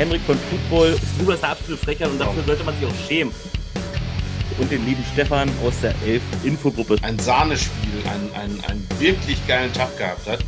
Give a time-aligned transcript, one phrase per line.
[0.00, 0.96] Henrik von Football.
[1.14, 3.34] Struber ist eine absolute Frechheit und dafür sollte man sich auch schämen.
[4.58, 6.96] Und den lieben Stefan aus der Elf Infogruppe.
[7.02, 10.38] Ein Sahnespiel, einen, einen, einen wirklich geilen Tag gehabt hat.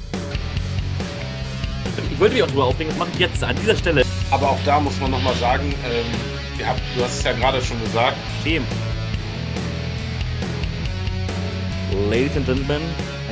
[2.11, 4.05] Ich wollte mich auch drüber aufregen, das mache ich jetzt an dieser Stelle.
[4.31, 7.61] Aber auch da muss man nochmal sagen, ähm, ihr habt, du hast es ja gerade
[7.61, 8.17] schon gesagt.
[8.43, 8.67] Schämen.
[12.09, 12.81] Ladies and Gentlemen,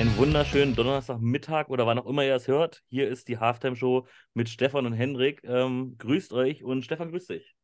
[0.00, 2.82] einen wunderschönen Donnerstagmittag oder wann auch immer ihr es hört.
[2.88, 5.42] Hier ist die Halftime-Show mit Stefan und Hendrik.
[5.44, 7.54] Ähm, grüßt euch und Stefan, grüßt dich.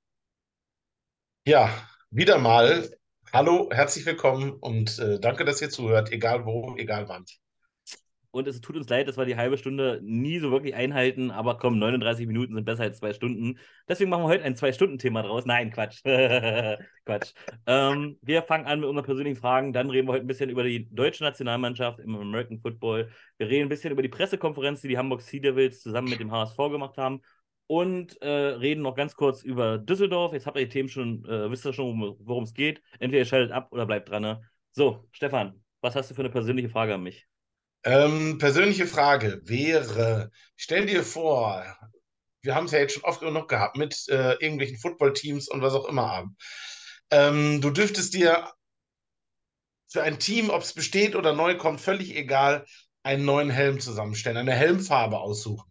[1.46, 1.70] Ja,
[2.10, 2.90] wieder mal.
[3.32, 7.24] Hallo, herzlich willkommen und äh, danke, dass ihr zuhört, egal wo, egal wann.
[8.36, 11.56] Und es tut uns leid, dass wir die halbe Stunde nie so wirklich einhalten, aber
[11.56, 13.58] komm, 39 Minuten sind besser als zwei Stunden.
[13.88, 15.46] Deswegen machen wir heute ein Zwei-Stunden-Thema draus.
[15.46, 16.02] Nein, Quatsch.
[17.06, 17.32] Quatsch.
[17.66, 19.72] Ähm, wir fangen an mit unseren persönlichen Fragen.
[19.72, 23.08] Dann reden wir heute ein bisschen über die deutsche Nationalmannschaft im American Football.
[23.38, 26.30] Wir reden ein bisschen über die Pressekonferenz, die die Hamburg Sea Devils zusammen mit dem
[26.30, 27.22] HSV gemacht haben.
[27.68, 30.34] Und äh, reden noch ganz kurz über Düsseldorf.
[30.34, 32.82] Jetzt habt ihr die Themen schon, äh, wisst ihr schon, worum es geht.
[32.98, 34.20] Entweder ihr schaltet ab oder bleibt dran.
[34.20, 34.42] Ne?
[34.72, 37.26] So, Stefan, was hast du für eine persönliche Frage an mich?
[37.86, 41.64] Ähm, persönliche Frage wäre, stell dir vor,
[42.42, 45.72] wir haben es ja jetzt schon oft genug gehabt mit äh, irgendwelchen Footballteams und was
[45.72, 46.28] auch immer.
[47.12, 48.50] Ähm, du dürftest dir
[49.86, 52.66] für ein Team, ob es besteht oder neu kommt, völlig egal,
[53.04, 55.70] einen neuen Helm zusammenstellen, eine Helmfarbe aussuchen.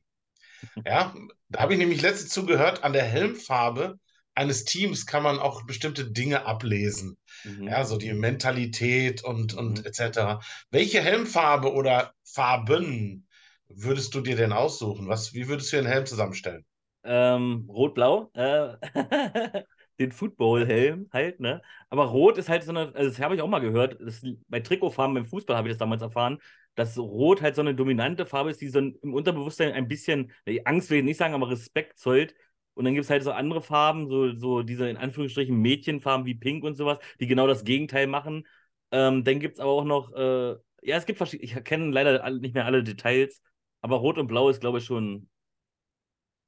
[0.85, 1.13] Ja,
[1.49, 3.99] da habe ich nämlich letztens zugehört, an der Helmfarbe
[4.35, 7.17] eines Teams kann man auch bestimmte Dinge ablesen.
[7.43, 7.67] Mhm.
[7.67, 9.85] Ja, so die Mentalität und, und mhm.
[9.85, 10.43] etc.
[10.71, 13.27] Welche Helmfarbe oder Farben
[13.67, 15.07] würdest du dir denn aussuchen?
[15.07, 16.65] Was, wie würdest du den Helm zusammenstellen?
[17.03, 18.29] Ähm, Rot-Blau.
[18.33, 18.75] Äh,
[19.99, 21.61] den Football-Helm halt, ne?
[21.89, 24.59] Aber Rot ist halt so eine, also das habe ich auch mal gehört, das, bei
[24.59, 26.39] Trikotfarben im Fußball habe ich das damals erfahren,
[26.75, 30.33] dass Rot halt so eine dominante Farbe ist, die so im Unterbewusstsein ein bisschen,
[30.65, 32.35] Angst will ich nicht sagen, aber Respekt zollt
[32.75, 36.35] und dann gibt es halt so andere Farben, so, so diese in Anführungsstrichen Mädchenfarben wie
[36.35, 38.45] Pink und sowas, die genau das Gegenteil machen.
[38.91, 42.29] Ähm, dann gibt es aber auch noch, äh, ja, es gibt verschiedene, ich kenne leider
[42.31, 43.41] nicht mehr alle Details,
[43.81, 45.29] aber Rot und Blau ist, glaube ich, schon.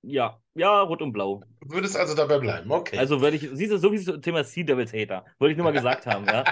[0.03, 1.43] Ja, ja, Rot und Blau.
[1.61, 2.97] Du würdest also dabei bleiben, okay.
[2.97, 5.65] Also würde ich, siehst du, so wie das Thema Sea Devils Hater, wollte ich nur
[5.65, 6.43] mal gesagt haben, ja.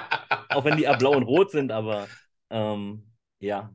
[0.50, 2.08] Auch wenn die ja blau und rot sind, aber
[2.50, 3.74] ähm, ja.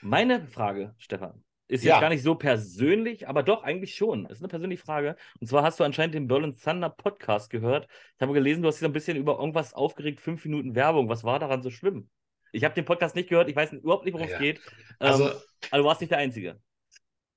[0.00, 1.42] Meine Frage, Stefan.
[1.68, 2.00] Ist jetzt ja.
[2.00, 4.26] gar nicht so persönlich, aber doch, eigentlich schon.
[4.26, 5.16] Ist eine persönliche Frage.
[5.40, 7.88] Und zwar hast du anscheinend den Berlin Thunder Podcast gehört.
[8.14, 11.08] Ich habe gelesen, du hast dich so ein bisschen über irgendwas aufgeregt, fünf Minuten Werbung.
[11.08, 12.08] Was war daran so schlimm?
[12.52, 14.38] Ich habe den Podcast nicht gehört, ich weiß überhaupt nicht, worum es ja.
[14.38, 14.60] geht.
[15.00, 15.36] Also, ähm,
[15.70, 16.60] also, du warst nicht der Einzige.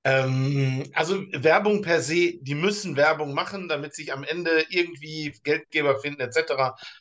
[0.02, 5.98] Ähm, also Werbung per se, die müssen Werbung machen, damit sich am Ende irgendwie Geldgeber
[5.98, 6.52] finden etc.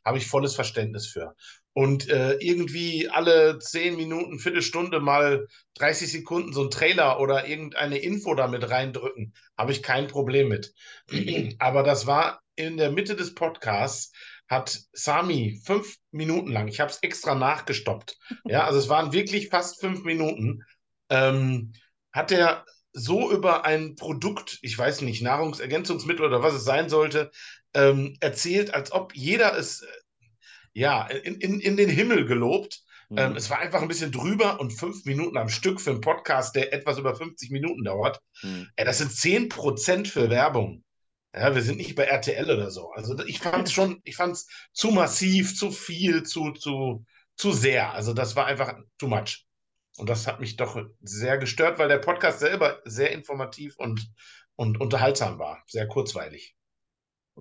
[0.04, 1.34] Habe ich volles Verständnis für
[1.74, 7.97] und äh, irgendwie alle zehn Minuten, Viertelstunde mal 30 Sekunden so ein Trailer oder irgendeine
[8.00, 10.74] Info damit reindrücken, habe ich kein Problem mit.
[11.59, 14.12] Aber das war in der Mitte des Podcasts,
[14.50, 19.50] hat Sami fünf Minuten lang, ich habe es extra nachgestoppt, ja, also es waren wirklich
[19.50, 20.63] fast fünf Minuten,
[21.09, 21.74] ähm,
[22.12, 27.31] hat er so über ein Produkt, ich weiß nicht, Nahrungsergänzungsmittel oder was es sein sollte,
[27.75, 29.86] ähm, erzählt, als ob jeder es
[30.74, 32.84] ja, in, in, in den Himmel gelobt.
[33.09, 33.18] Mhm.
[33.18, 36.56] Ähm, es war einfach ein bisschen drüber und fünf Minuten am Stück für einen Podcast,
[36.56, 38.19] der etwas über 50 Minuten dauert.
[38.44, 38.69] Mhm.
[38.75, 40.84] Äh, das sind 10 Prozent für Werbung.
[41.34, 42.90] Ja, wir sind nicht bei RTL oder so.
[42.91, 47.06] Also ich fand es schon, ich fand es zu massiv, zu viel, zu, zu,
[47.36, 47.94] zu sehr.
[47.94, 49.46] Also das war einfach too much.
[49.97, 54.09] Und das hat mich doch sehr gestört, weil der Podcast selber sehr informativ und,
[54.56, 55.62] und unterhaltsam war.
[55.68, 56.56] Sehr kurzweilig.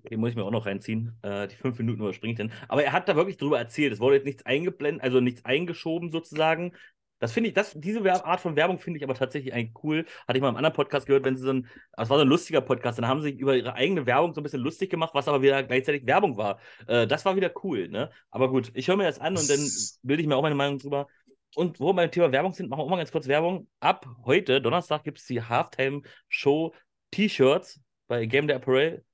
[0.04, 1.18] Okay, muss ich mir auch noch reinziehen.
[1.22, 2.52] Äh, die fünf Minuten überspringe ich dann.
[2.68, 3.92] Aber er hat da wirklich drüber erzählt.
[3.92, 6.72] Es wurde jetzt nichts eingeblendet, also nichts eingeschoben sozusagen.
[7.18, 10.06] Das finde ich, das, diese Art von Werbung finde ich aber tatsächlich eigentlich cool.
[10.28, 11.66] Hatte ich mal im anderen Podcast gehört, wenn sie so ein,
[11.96, 14.40] das war so ein lustiger Podcast, dann haben sie sich über ihre eigene Werbung so
[14.40, 16.60] ein bisschen lustig gemacht, was aber wieder gleichzeitig Werbung war.
[16.86, 18.10] Äh, das war wieder cool, ne?
[18.30, 19.68] Aber gut, ich höre mir das an und dann
[20.02, 21.08] bilde ich mir auch meine Meinung drüber.
[21.56, 23.66] Und wo wir beim Thema Werbung sind, machen wir auch mal ganz kurz Werbung.
[23.80, 26.72] Ab heute, Donnerstag, gibt es die Halftime-Show
[27.10, 29.04] T-Shirts bei Game the Apparel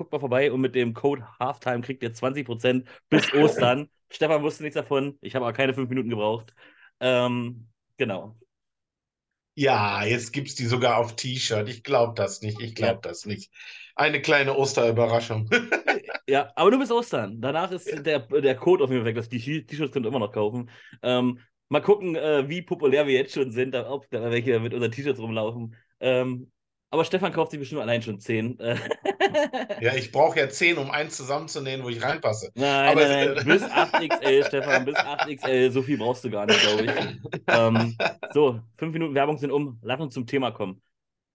[0.00, 3.90] guckt mal vorbei und mit dem Code Halftime kriegt ihr 20% bis Ostern.
[4.08, 5.18] Stefan wusste nichts davon.
[5.20, 6.54] Ich habe aber keine fünf Minuten gebraucht.
[7.00, 7.68] Ähm,
[7.98, 8.34] genau.
[9.54, 11.68] Ja, jetzt gibt es die sogar auf T-Shirt.
[11.68, 12.62] Ich glaube das nicht.
[12.62, 13.10] Ich glaube ja.
[13.10, 13.52] das nicht.
[13.94, 15.50] Eine kleine Osterüberraschung.
[16.26, 17.42] ja, aber nur bis Ostern.
[17.42, 19.28] Danach ist der, der Code auf jeden Fall weg.
[19.28, 20.70] Die T-Shirts könnt ihr immer noch kaufen.
[21.02, 24.92] Ähm, mal gucken, äh, wie populär wir jetzt schon sind, ob da welche mit unseren
[24.92, 25.76] T-Shirts rumlaufen.
[26.00, 26.50] Ähm,
[26.90, 28.58] aber Stefan kauft sich bestimmt allein schon 10.
[29.78, 32.52] ja, ich brauche ja 10, um eins zusammenzunehmen, wo ich reinpasse.
[32.54, 33.44] Nein, Aber nein, nein.
[33.44, 35.70] bis 8XL, Stefan, bis 8XL.
[35.70, 36.92] So viel brauchst du gar nicht, glaube ich.
[37.48, 39.78] ähm, so, fünf Minuten Werbung sind um.
[39.82, 40.82] Lass uns zum Thema kommen.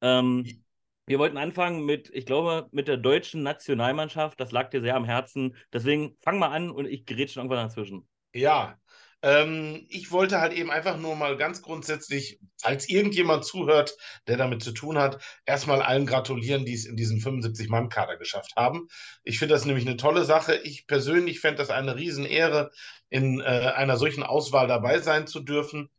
[0.02, 0.63] Ähm,
[1.07, 4.40] Wir wollten anfangen mit, ich glaube, mit der deutschen Nationalmannschaft.
[4.40, 5.56] Das lag dir sehr am Herzen.
[5.74, 8.07] Deswegen fang mal an und ich gerät schon irgendwann dazwischen.
[8.34, 8.78] Ja,
[9.21, 13.95] ähm, ich wollte halt eben einfach nur mal ganz grundsätzlich, falls irgendjemand zuhört,
[14.27, 18.88] der damit zu tun hat, erstmal allen gratulieren, die es in diesen 75-Mann-Kader geschafft haben.
[19.23, 20.56] Ich finde das nämlich eine tolle Sache.
[20.63, 22.71] Ich persönlich fände das eine Riesenehre,
[23.09, 25.89] in äh, einer solchen Auswahl dabei sein zu dürfen.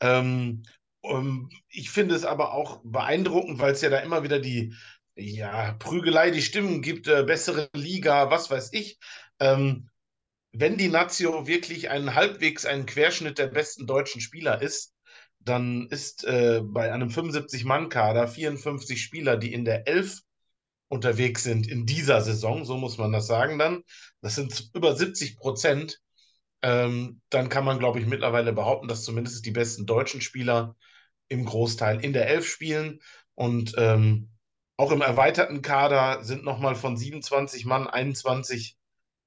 [0.00, 0.62] Ähm,
[1.00, 4.74] um, ich finde es aber auch beeindruckend, weil es ja da immer wieder die
[5.14, 8.98] ja, Prügelei, die Stimmen gibt, äh, bessere Liga, was weiß ich.
[9.40, 9.88] Ähm,
[10.52, 14.94] wenn die Nazio wirklich ein halbwegs ein Querschnitt der besten deutschen Spieler ist,
[15.40, 20.20] dann ist äh, bei einem 75-Mann-Kader 54 Spieler, die in der 11
[20.88, 23.82] unterwegs sind in dieser Saison, so muss man das sagen dann.
[24.20, 26.00] Das sind über 70 Prozent.
[26.62, 30.76] Ähm, dann kann man, glaube ich, mittlerweile behaupten, dass zumindest die besten deutschen Spieler
[31.28, 33.00] im Großteil in der 11 spielen.
[33.34, 34.30] Und ähm,
[34.76, 38.77] auch im erweiterten Kader sind nochmal von 27 Mann 21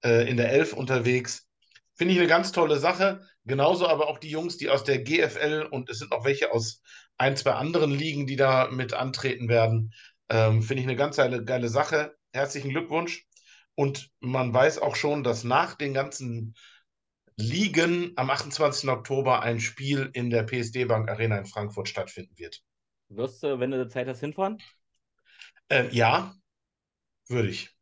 [0.04, 1.48] äh, in der Elf unterwegs.
[1.96, 3.22] Finde ich eine ganz tolle Sache.
[3.46, 6.82] Genauso aber auch die Jungs, die aus der GFL und es sind noch welche aus
[7.18, 9.94] ein, zwei anderen Ligen, die da mit antreten werden.
[10.30, 12.16] Ähm, Finde ich eine ganz geile, geile Sache.
[12.34, 13.26] Herzlichen Glückwunsch.
[13.76, 16.56] Und man weiß auch schon, dass nach den ganzen
[17.38, 18.90] Ligen am 28.
[18.90, 22.62] Oktober ein Spiel in der PSD Bank Arena in Frankfurt stattfinden wird.
[23.10, 24.58] Wirst du, wenn du Zeit hast, hinfahren?
[25.70, 26.36] Äh, ja,
[27.28, 27.76] würde ich.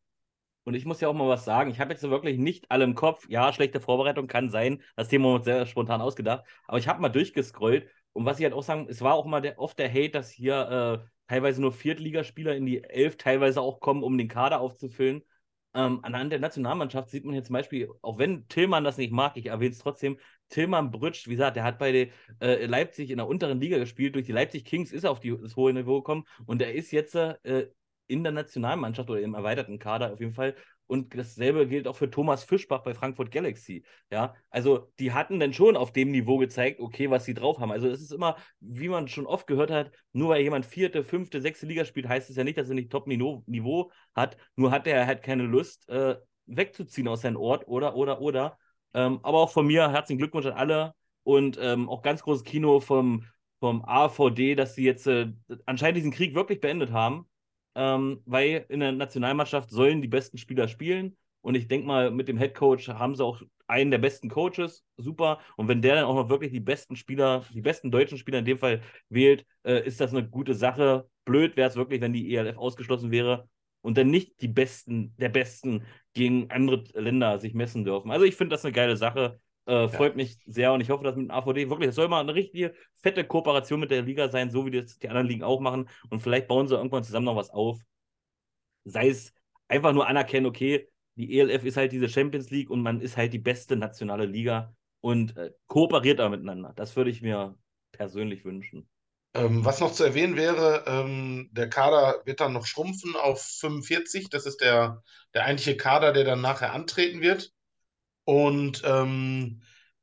[0.70, 1.72] Und ich muss ja auch mal was sagen.
[1.72, 3.28] Ich habe jetzt wirklich nicht alle im Kopf.
[3.28, 4.84] Ja, schlechte Vorbereitung kann sein.
[4.96, 6.46] Das Thema wird sehr spontan ausgedacht.
[6.68, 7.90] Aber ich habe mal durchgescrollt.
[8.14, 10.30] Und was ich halt auch sagen, es war auch mal der, oft der Hate, dass
[10.30, 15.24] hier äh, teilweise nur Viertligaspieler in die Elf teilweise auch kommen, um den Kader aufzufüllen.
[15.74, 19.38] Ähm, anhand der Nationalmannschaft sieht man hier zum Beispiel, auch wenn Tillmann das nicht mag,
[19.38, 20.20] ich erwähne es trotzdem,
[20.50, 22.08] Tillmann Brütsch, wie gesagt, der hat bei der,
[22.42, 24.14] äh, Leipzig in der unteren Liga gespielt.
[24.14, 26.92] Durch die Leipzig Kings ist er auf die, das hohe Niveau gekommen und er ist
[26.92, 27.70] jetzt äh,
[28.10, 30.56] in der Nationalmannschaft oder im erweiterten Kader auf jeden Fall.
[30.88, 33.84] Und dasselbe gilt auch für Thomas Fischbach bei Frankfurt Galaxy.
[34.12, 37.72] Ja, also die hatten dann schon auf dem Niveau gezeigt, okay, was sie drauf haben.
[37.72, 41.42] Also es ist immer, wie man schon oft gehört hat, nur weil jemand vierte, fünfte,
[41.42, 44.38] sechste Liga spielt, heißt es ja nicht, dass er nicht Top-Niveau hat.
[44.56, 46.16] Nur hat er halt keine Lust, äh,
[46.48, 48.58] wegzuziehen aus seinem Ort oder, oder, oder.
[48.96, 52.80] Ähm, aber auch von mir herzlichen Glückwunsch an alle und ähm, auch ganz großes Kino
[52.80, 53.26] vom,
[53.60, 55.28] vom AVD, dass sie jetzt äh,
[55.68, 57.30] anscheinend diesen Krieg wirklich beendet haben
[57.80, 61.16] ähm, weil in der Nationalmannschaft sollen die besten Spieler spielen.
[61.40, 64.84] Und ich denke mal, mit dem Head Coach haben sie auch einen der besten Coaches.
[64.98, 65.40] Super.
[65.56, 68.46] Und wenn der dann auch noch wirklich die besten Spieler, die besten deutschen Spieler in
[68.46, 71.08] dem Fall wählt, äh, ist das eine gute Sache.
[71.24, 73.48] Blöd wäre es wirklich, wenn die ELF ausgeschlossen wäre
[73.80, 78.12] und dann nicht die Besten der Besten gegen andere Länder sich messen dürfen.
[78.12, 79.40] Also ich finde das eine geile Sache.
[79.70, 80.16] Äh, freut ja.
[80.16, 82.74] mich sehr und ich hoffe, dass mit dem AVD wirklich, das soll mal eine richtige
[82.96, 85.88] fette Kooperation mit der Liga sein, so wie das die anderen Ligen auch machen.
[86.10, 87.80] Und vielleicht bauen sie irgendwann zusammen noch was auf.
[88.84, 89.32] Sei es
[89.68, 93.32] einfach nur anerkennen, okay, die ELF ist halt diese Champions League und man ist halt
[93.32, 96.74] die beste nationale Liga und äh, kooperiert da miteinander.
[96.76, 97.56] Das würde ich mir
[97.92, 98.90] persönlich wünschen.
[99.36, 104.30] Ähm, was noch zu erwähnen wäre, ähm, der Kader wird dann noch schrumpfen auf 45.
[104.32, 105.04] Das ist der,
[105.36, 107.54] der eigentliche Kader, der dann nachher antreten wird.
[108.26, 109.62] Und ähm,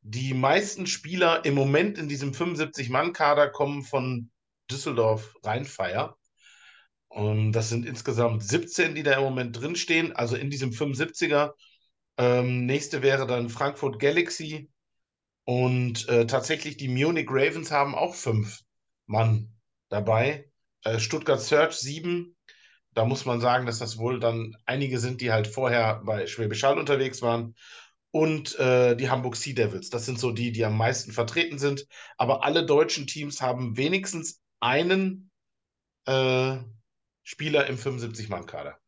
[0.09, 4.31] die meisten Spieler im Moment in diesem 75-Mann-Kader kommen von
[4.71, 6.17] Düsseldorf-Rheinfeier.
[7.09, 11.55] Und das sind insgesamt 17, die da im Moment drinstehen, also in diesem 75er.
[12.19, 14.71] Ähm, nächste wäre dann Frankfurt Galaxy.
[15.45, 18.61] Und äh, tatsächlich die Munich Ravens haben auch fünf
[19.07, 19.57] Mann
[19.89, 20.51] dabei.
[20.85, 22.37] Äh, Stuttgart Search sieben.
[22.93, 26.63] Da muss man sagen, dass das wohl dann einige sind, die halt vorher bei Schwäbisch
[26.63, 27.55] Hall unterwegs waren
[28.17, 29.91] und äh, die Hamburg Sea Devils.
[29.91, 31.87] Das sind so die, die am meisten vertreten sind.
[32.17, 35.31] Aber alle deutschen Teams haben wenigstens einen
[36.07, 36.57] äh,
[37.25, 38.79] Spieler im 75-Mann-Kader.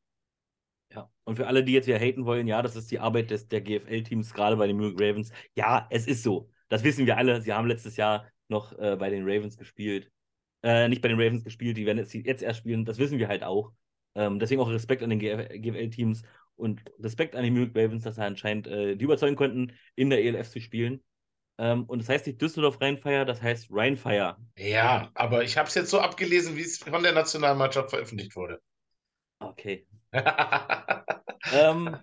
[0.95, 3.49] Ja, und für alle, die jetzt hier haten wollen, ja, das ist die Arbeit des,
[3.49, 5.31] der GFL-Teams, gerade bei den Munich Ravens.
[5.55, 6.49] Ja, es ist so.
[6.71, 7.43] Das wissen wir alle.
[7.43, 10.11] Sie haben letztes Jahr noch äh, bei den Ravens gespielt.
[10.63, 12.87] Äh, nicht bei den Ravens gespielt, die werden jetzt, jetzt erst spielen.
[12.87, 13.73] Das wissen wir halt auch.
[14.15, 16.23] Ähm, deswegen auch Respekt an den GFL-Teams
[16.59, 20.23] und Respekt an die Munich Ravens, dass sie anscheinend äh, die überzeugen konnten, in der
[20.25, 21.03] ELF zu spielen.
[21.59, 24.39] Ähm, und das heißt nicht Düsseldorf Rheinfeier, das heißt Rheinfeier.
[24.57, 28.61] Ja, aber ich habe es jetzt so abgelesen, wie es von der Nationalmannschaft veröffentlicht wurde.
[29.41, 29.87] Okay.
[31.53, 31.97] ähm,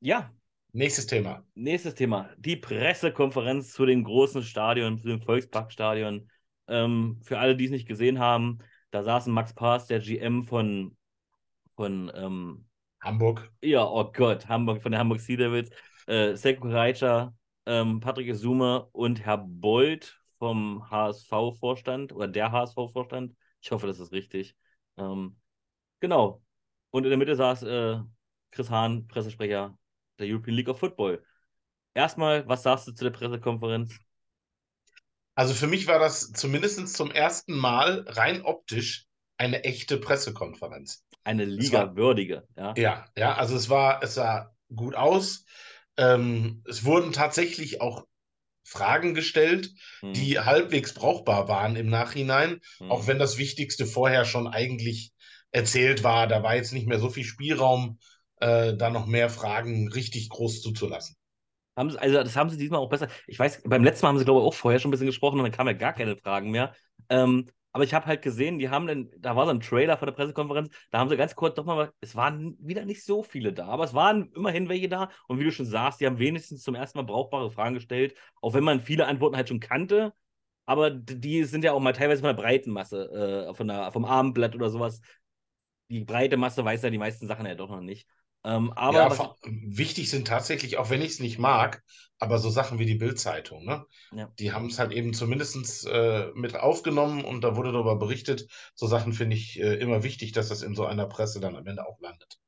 [0.00, 0.32] ja.
[0.72, 1.44] Nächstes Thema.
[1.54, 2.30] Nächstes Thema.
[2.38, 6.28] Die Pressekonferenz zu dem großen Stadion, zu dem Volksparkstadion.
[6.68, 8.58] Ähm, für alle, die es nicht gesehen haben,
[8.90, 10.96] da saßen Max Paas, der GM von,
[11.76, 12.66] von ähm,
[13.00, 13.50] Hamburg.
[13.62, 15.70] Ja, oh Gott, Hamburg von der Hamburg Sea Devils.
[16.06, 17.34] Äh, Seko Reitscher,
[17.66, 23.34] ähm, Patrick Isume und Herr Bold vom HSV-Vorstand oder der HSV-Vorstand.
[23.60, 24.56] Ich hoffe, das ist richtig.
[24.96, 25.36] Ähm,
[26.00, 26.42] Genau.
[26.90, 27.98] Und in der Mitte saß äh,
[28.50, 29.76] Chris Hahn, Pressesprecher
[30.18, 31.24] der European League of Football.
[31.94, 33.98] Erstmal, was sagst du zu der Pressekonferenz?
[35.34, 41.04] Also für mich war das zumindest zum ersten Mal rein optisch eine echte Pressekonferenz.
[41.26, 42.72] Eine Liga-würdige, ja.
[42.76, 45.44] Ja, ja, also es war, es sah gut aus.
[45.96, 48.06] Ähm, es wurden tatsächlich auch
[48.62, 50.12] Fragen gestellt, hm.
[50.12, 52.92] die halbwegs brauchbar waren im Nachhinein, hm.
[52.92, 55.10] auch wenn das Wichtigste vorher schon eigentlich
[55.50, 56.28] erzählt war.
[56.28, 57.98] Da war jetzt nicht mehr so viel Spielraum,
[58.36, 61.16] äh, da noch mehr Fragen richtig groß zuzulassen.
[61.76, 63.08] Haben sie, also das haben sie diesmal auch besser.
[63.26, 65.40] Ich weiß, beim letzten Mal haben sie, glaube ich, auch vorher schon ein bisschen gesprochen
[65.40, 66.72] und dann kamen ja gar keine Fragen mehr.
[67.08, 70.06] Ähm, aber ich habe halt gesehen, die haben dann, da war so ein Trailer von
[70.06, 73.52] der Pressekonferenz, da haben sie ganz kurz doch mal, es waren wieder nicht so viele
[73.52, 75.10] da, aber es waren immerhin welche da.
[75.28, 78.54] Und wie du schon sagst, die haben wenigstens zum ersten Mal brauchbare Fragen gestellt, auch
[78.54, 80.14] wenn man viele Antworten halt schon kannte.
[80.64, 83.10] Aber die sind ja auch mal teilweise von der breiten Masse,
[83.50, 85.02] äh, von der, vom Abendblatt oder sowas.
[85.90, 88.08] Die breite Masse weiß ja die meisten Sachen ja doch noch nicht.
[88.46, 91.82] Ähm, aber ja, was, wichtig sind tatsächlich, auch wenn ich es nicht mag,
[92.20, 93.84] aber so Sachen wie die Bild-Zeitung, ne?
[94.12, 94.32] Ja.
[94.38, 98.46] Die haben es halt eben zumindest äh, mit aufgenommen und da wurde darüber berichtet.
[98.76, 101.66] So Sachen finde ich äh, immer wichtig, dass das in so einer Presse dann am
[101.66, 102.38] Ende auch landet.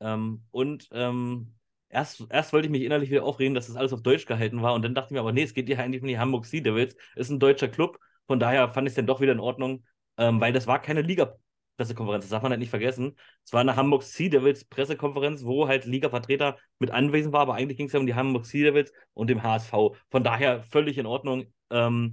[0.00, 1.54] Ähm, und ähm,
[1.88, 4.74] erst, erst wollte ich mich innerlich wieder aufregen, dass das alles auf Deutsch gehalten war
[4.74, 6.60] und dann dachte ich mir, aber nee, es geht ja eigentlich um die Hamburg Sea
[6.60, 9.84] Devils, ist ein deutscher Club, von daher fand ich es dann doch wieder in Ordnung,
[10.18, 11.36] ähm, weil das war keine Liga
[11.76, 12.24] Pressekonferenz.
[12.24, 13.16] Das darf man halt nicht vergessen.
[13.44, 17.78] Es war eine Hamburg Sea Devils Pressekonferenz, wo halt Liga-Vertreter mit anwesend war, aber eigentlich
[17.78, 19.72] ging es ja um die Hamburg Sea Devils und dem HSV.
[20.10, 21.46] Von daher völlig in Ordnung.
[21.70, 22.12] Ähm,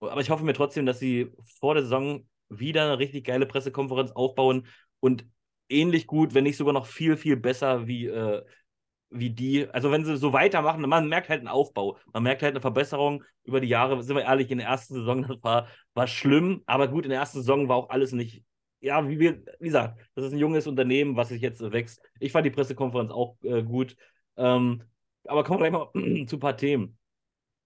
[0.00, 4.12] aber ich hoffe mir trotzdem, dass sie vor der Saison wieder eine richtig geile Pressekonferenz
[4.12, 4.66] aufbauen
[5.00, 5.26] und
[5.68, 8.42] ähnlich gut, wenn nicht sogar noch viel, viel besser wie, äh,
[9.10, 9.68] wie die.
[9.70, 11.98] Also, wenn sie so weitermachen, man merkt halt einen Aufbau.
[12.12, 14.02] Man merkt halt eine Verbesserung über die Jahre.
[14.02, 17.20] Sind wir ehrlich, in der ersten Saison, das war, war schlimm, aber gut, in der
[17.20, 18.44] ersten Saison war auch alles nicht
[18.86, 22.00] ja, wie, wie, wie gesagt, das ist ein junges Unternehmen, was sich jetzt wächst.
[22.20, 23.96] Ich fand die Pressekonferenz auch äh, gut.
[24.36, 24.84] Ähm,
[25.24, 26.96] aber kommen wir gleich mal zu ein paar Themen.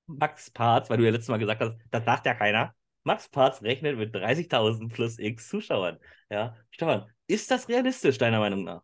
[0.07, 2.75] Max Parz, weil du ja letztes Mal gesagt hast, das sagt ja keiner.
[3.05, 5.99] Max Parz rechnet mit 30.000 plus X Zuschauern.
[6.31, 8.83] Ja, Stefan, ist das realistisch, deiner Meinung nach?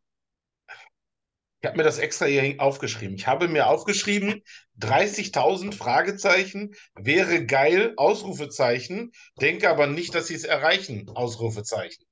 [1.66, 3.16] Ich habe mir das extra hier aufgeschrieben.
[3.16, 4.44] Ich habe mir aufgeschrieben,
[4.78, 9.10] 30.000 Fragezeichen wäre geil, Ausrufezeichen.
[9.40, 12.04] Denke aber nicht, dass sie es erreichen, Ausrufezeichen.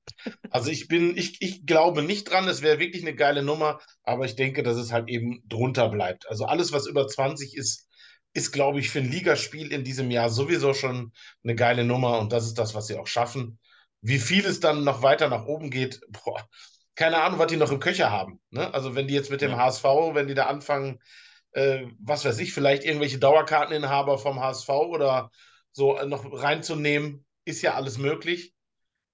[0.49, 4.25] Also ich bin, ich, ich glaube nicht dran, es wäre wirklich eine geile Nummer, aber
[4.25, 6.27] ich denke, dass es halt eben drunter bleibt.
[6.27, 7.87] Also alles, was über 20 ist,
[8.33, 11.13] ist, glaube ich, für ein Ligaspiel in diesem Jahr sowieso schon
[11.45, 13.57] eine geile Nummer und das ist das, was sie auch schaffen.
[14.01, 16.45] Wie viel es dann noch weiter nach oben geht, boah,
[16.95, 18.39] keine Ahnung, was die noch im Köcher haben.
[18.49, 18.73] Ne?
[18.73, 19.57] Also wenn die jetzt mit dem ja.
[19.57, 19.83] HSV,
[20.13, 20.99] wenn die da anfangen,
[21.51, 25.31] äh, was weiß ich, vielleicht irgendwelche Dauerkarteninhaber vom HSV oder
[25.71, 28.53] so äh, noch reinzunehmen, ist ja alles möglich.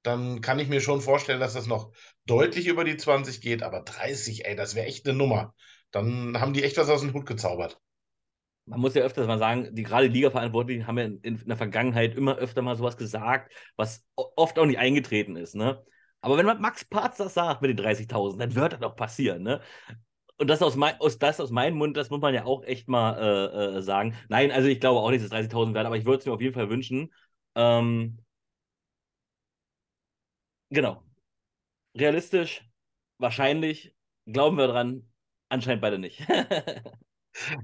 [0.03, 1.91] Dann kann ich mir schon vorstellen, dass das noch
[2.25, 5.53] deutlich über die 20 geht, aber 30, ey, das wäre echt eine Nummer.
[5.91, 7.79] Dann haben die echt was aus dem Hut gezaubert.
[8.65, 12.15] Man muss ja öfters mal sagen, die gerade Liga-Verantwortlichen haben ja in, in, der Vergangenheit
[12.15, 15.55] immer öfter mal sowas gesagt, was oft auch nicht eingetreten ist.
[15.55, 15.83] Ne?
[16.21, 19.61] Aber wenn Max Parz das sagt mit den 30.000, dann wird das doch passieren, ne?
[20.37, 22.87] Und das aus, mein, aus, das aus meinem Mund, das muss man ja auch echt
[22.87, 24.15] mal äh, äh, sagen.
[24.29, 26.41] Nein, also ich glaube auch nicht, dass 30.000 werden, aber ich würde es mir auf
[26.41, 27.13] jeden Fall wünschen.
[27.55, 28.17] Ähm,
[30.69, 31.03] genau.
[31.97, 32.69] Realistisch,
[33.19, 33.95] wahrscheinlich,
[34.27, 35.09] glauben wir dran,
[35.49, 36.21] anscheinend beide nicht.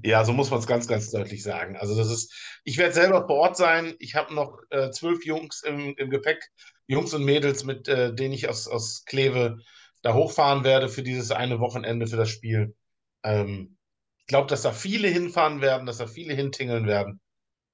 [0.02, 1.76] Ja, so muss man es ganz, ganz deutlich sagen.
[1.76, 2.32] Also das ist,
[2.64, 3.94] ich werde selber vor Ort sein.
[3.98, 6.50] Ich habe noch äh, zwölf Jungs im, im Gepäck,
[6.86, 9.58] Jungs und Mädels, mit äh, denen ich aus, aus Kleve
[10.02, 12.74] da hochfahren werde für dieses eine Wochenende für das Spiel.
[13.22, 13.76] Ähm,
[14.20, 17.20] ich glaube, dass da viele hinfahren werden, dass da viele hintingeln werden.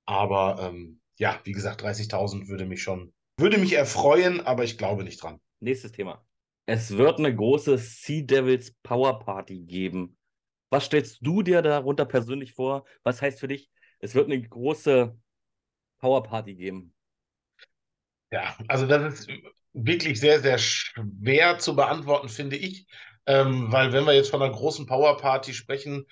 [0.06, 5.04] Aber ähm, ja, wie gesagt, 30.000 würde mich schon, würde mich erfreuen, aber ich glaube
[5.04, 5.40] nicht dran.
[5.60, 6.24] Nächstes Thema.
[6.66, 10.16] Es wird eine große Sea Devils Power Party geben.
[10.74, 12.84] Was stellst du dir darunter persönlich vor?
[13.04, 15.16] Was heißt für dich, es wird eine große
[16.00, 16.92] Powerparty geben?
[18.32, 19.28] Ja, also das ist
[19.72, 22.88] wirklich sehr, sehr schwer zu beantworten, finde ich.
[23.24, 26.06] Ähm, weil wenn wir jetzt von einer großen Powerparty sprechen,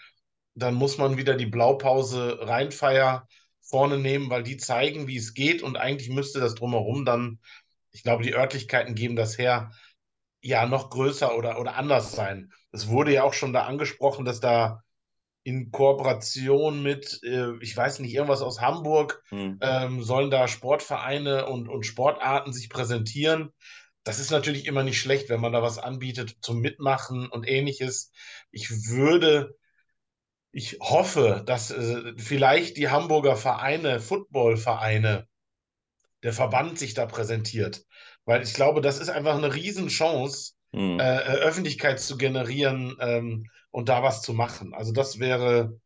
[0.54, 3.26] dann muss man wieder die Blaupause Rheinfeier
[3.62, 7.40] vorne nehmen, weil die zeigen, wie es geht und eigentlich müsste das drumherum dann,
[7.90, 9.72] ich glaube, die Örtlichkeiten geben das her,
[10.42, 12.52] ja noch größer oder, oder anders sein.
[12.72, 14.82] Es wurde ja auch schon da angesprochen, dass da
[15.44, 19.58] in Kooperation mit, äh, ich weiß nicht, irgendwas aus Hamburg, hm.
[19.60, 23.50] ähm, sollen da Sportvereine und, und Sportarten sich präsentieren.
[24.04, 28.12] Das ist natürlich immer nicht schlecht, wenn man da was anbietet zum Mitmachen und ähnliches.
[28.50, 29.56] Ich würde,
[30.52, 35.26] ich hoffe, dass äh, vielleicht die Hamburger Vereine, Footballvereine,
[36.22, 37.84] der Verband sich da präsentiert.
[38.24, 41.00] Weil ich glaube, das ist einfach eine Riesenchance, mhm.
[41.00, 44.74] äh, Öffentlichkeit zu generieren ähm, und da was zu machen.
[44.74, 45.78] Also das wäre,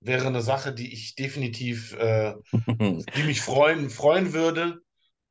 [0.00, 4.80] wäre eine Sache, die ich definitiv, äh, die mich freuen, freuen würde.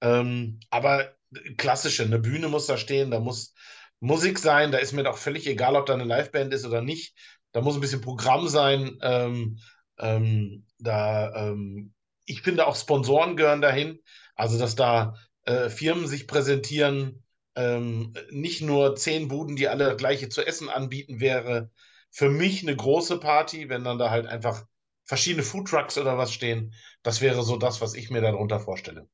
[0.01, 1.13] Ähm, aber
[1.57, 3.53] klassische, eine Bühne muss da stehen, da muss
[3.99, 7.15] Musik sein, da ist mir doch völlig egal, ob da eine Liveband ist oder nicht.
[7.51, 8.97] Da muss ein bisschen Programm sein.
[9.01, 9.59] Ähm,
[9.97, 11.93] ähm, da, ähm,
[12.25, 13.99] ich finde auch Sponsoren gehören dahin.
[14.35, 17.23] Also, dass da äh, Firmen sich präsentieren,
[17.55, 21.71] ähm, nicht nur zehn Buden, die alle gleiche zu essen anbieten, wäre
[22.11, 24.65] für mich eine große Party, wenn dann da halt einfach
[25.05, 26.73] verschiedene Foodtrucks oder was stehen.
[27.03, 29.07] Das wäre so das, was ich mir darunter vorstelle.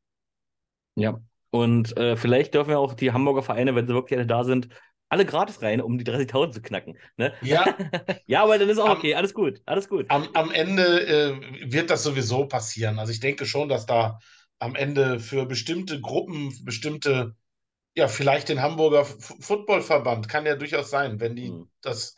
[0.95, 1.19] Ja,
[1.51, 4.69] und äh, vielleicht dürfen ja auch die Hamburger Vereine, wenn sie wirklich alle da sind,
[5.09, 6.97] alle gratis rein, um die 30.000 zu knacken.
[7.17, 7.33] Ne?
[7.41, 7.65] Ja.
[8.25, 10.05] ja, aber dann ist auch am, okay, alles gut, alles gut.
[10.09, 12.99] Am, am Ende äh, wird das sowieso passieren.
[12.99, 14.19] Also ich denke schon, dass da
[14.59, 17.35] am Ende für bestimmte Gruppen, bestimmte,
[17.95, 21.69] ja, vielleicht den Hamburger F Footballverband, kann ja durchaus sein, wenn die mhm.
[21.81, 22.15] das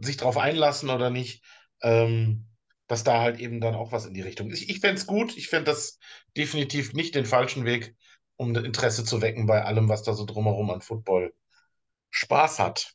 [0.00, 1.44] sich darauf einlassen oder nicht,
[1.82, 2.46] ähm,
[2.86, 4.62] dass da halt eben dann auch was in die Richtung ist.
[4.62, 5.98] Ich, ich fände es gut, ich fände das
[6.36, 7.96] definitiv nicht den falschen Weg,
[8.36, 11.34] um Interesse zu wecken bei allem, was da so drumherum an Football
[12.10, 12.92] Spaß hat.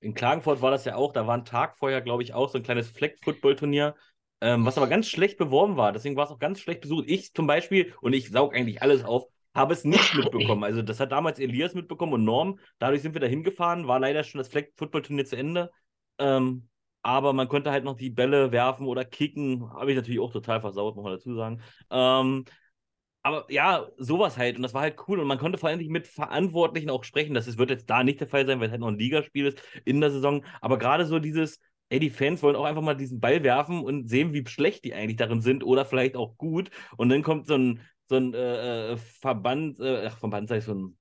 [0.00, 2.58] In Klagenfurt war das ja auch, da war ein Tag vorher, glaube ich, auch so
[2.58, 3.94] ein kleines Fleck-Football-Turnier,
[4.42, 5.92] ähm, was aber ganz schlecht beworben war.
[5.92, 7.04] Deswegen war es auch ganz schlecht besucht.
[7.06, 10.64] Ich zum Beispiel, und ich saug eigentlich alles auf, habe es nicht mitbekommen.
[10.64, 12.58] Also das hat damals Elias mitbekommen und Norm.
[12.80, 15.70] Dadurch sind wir da hingefahren, war leider schon das Fleck-Football-Turnier zu Ende.
[16.18, 16.68] Ähm,
[17.02, 19.70] aber man konnte halt noch die Bälle werfen oder kicken.
[19.74, 21.62] Habe ich natürlich auch total versaut, muss man dazu sagen.
[21.90, 22.44] Ähm,
[23.22, 24.56] aber ja, sowas halt.
[24.56, 25.20] Und das war halt cool.
[25.20, 27.34] Und man konnte vor allem mit Verantwortlichen auch sprechen.
[27.34, 29.62] Das wird jetzt da nicht der Fall sein, weil es halt noch ein Ligaspiel ist
[29.84, 30.44] in der Saison.
[30.60, 31.60] Aber gerade so dieses,
[31.92, 34.94] ey, die Fans wollen auch einfach mal diesen Ball werfen und sehen, wie schlecht die
[34.94, 36.70] eigentlich darin sind oder vielleicht auch gut.
[36.96, 40.74] Und dann kommt so ein, so ein äh, äh Verband, äh, ach, Verband sei so
[40.74, 40.98] ein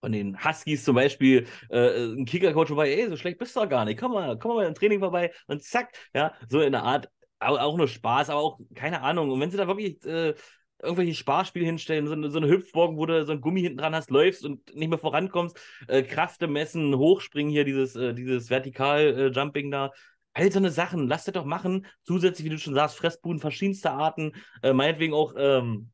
[0.00, 3.68] von den Huskies zum Beispiel äh, ein Kickercoach vorbei, ey, so schlecht bist du doch
[3.70, 6.82] gar nicht, komm mal, komm mal im Training vorbei und zack, ja, so in der
[6.82, 7.08] Art,
[7.40, 10.34] auch, auch nur Spaß, aber auch, keine Ahnung, und wenn sie da wirklich äh,
[10.82, 14.10] irgendwelche Sparspiele hinstellen, so so eine Hüpfburg, wo du so ein Gummi hinten dran hast,
[14.10, 15.58] läufst und nicht mehr vorankommst,
[15.88, 19.92] äh, Kräfte messen, hochspringen hier, dieses, äh, dieses Vertikal-Jumping äh, da.
[20.34, 21.86] All so eine Sachen, lasst das doch machen.
[22.02, 25.90] Zusätzlich, wie du schon sagst, Fressbuden verschiedenster Arten, äh, meinetwegen auch ähm,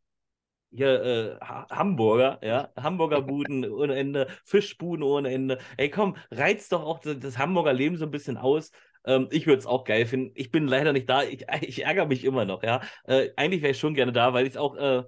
[0.72, 5.59] hier äh, Hamburger, ja, Hamburger Buden ohne Ende, Fischbuden ohne Ende.
[5.76, 8.70] Ey, komm, reizt doch auch das, das Hamburger Leben so ein bisschen aus.
[9.05, 10.33] Ähm, ich würde es auch geil finden.
[10.35, 11.22] Ich bin leider nicht da.
[11.22, 12.81] Ich, ich ärgere mich immer noch, ja.
[13.05, 15.03] Äh, eigentlich wäre ich schon gerne da, weil ich es auch äh,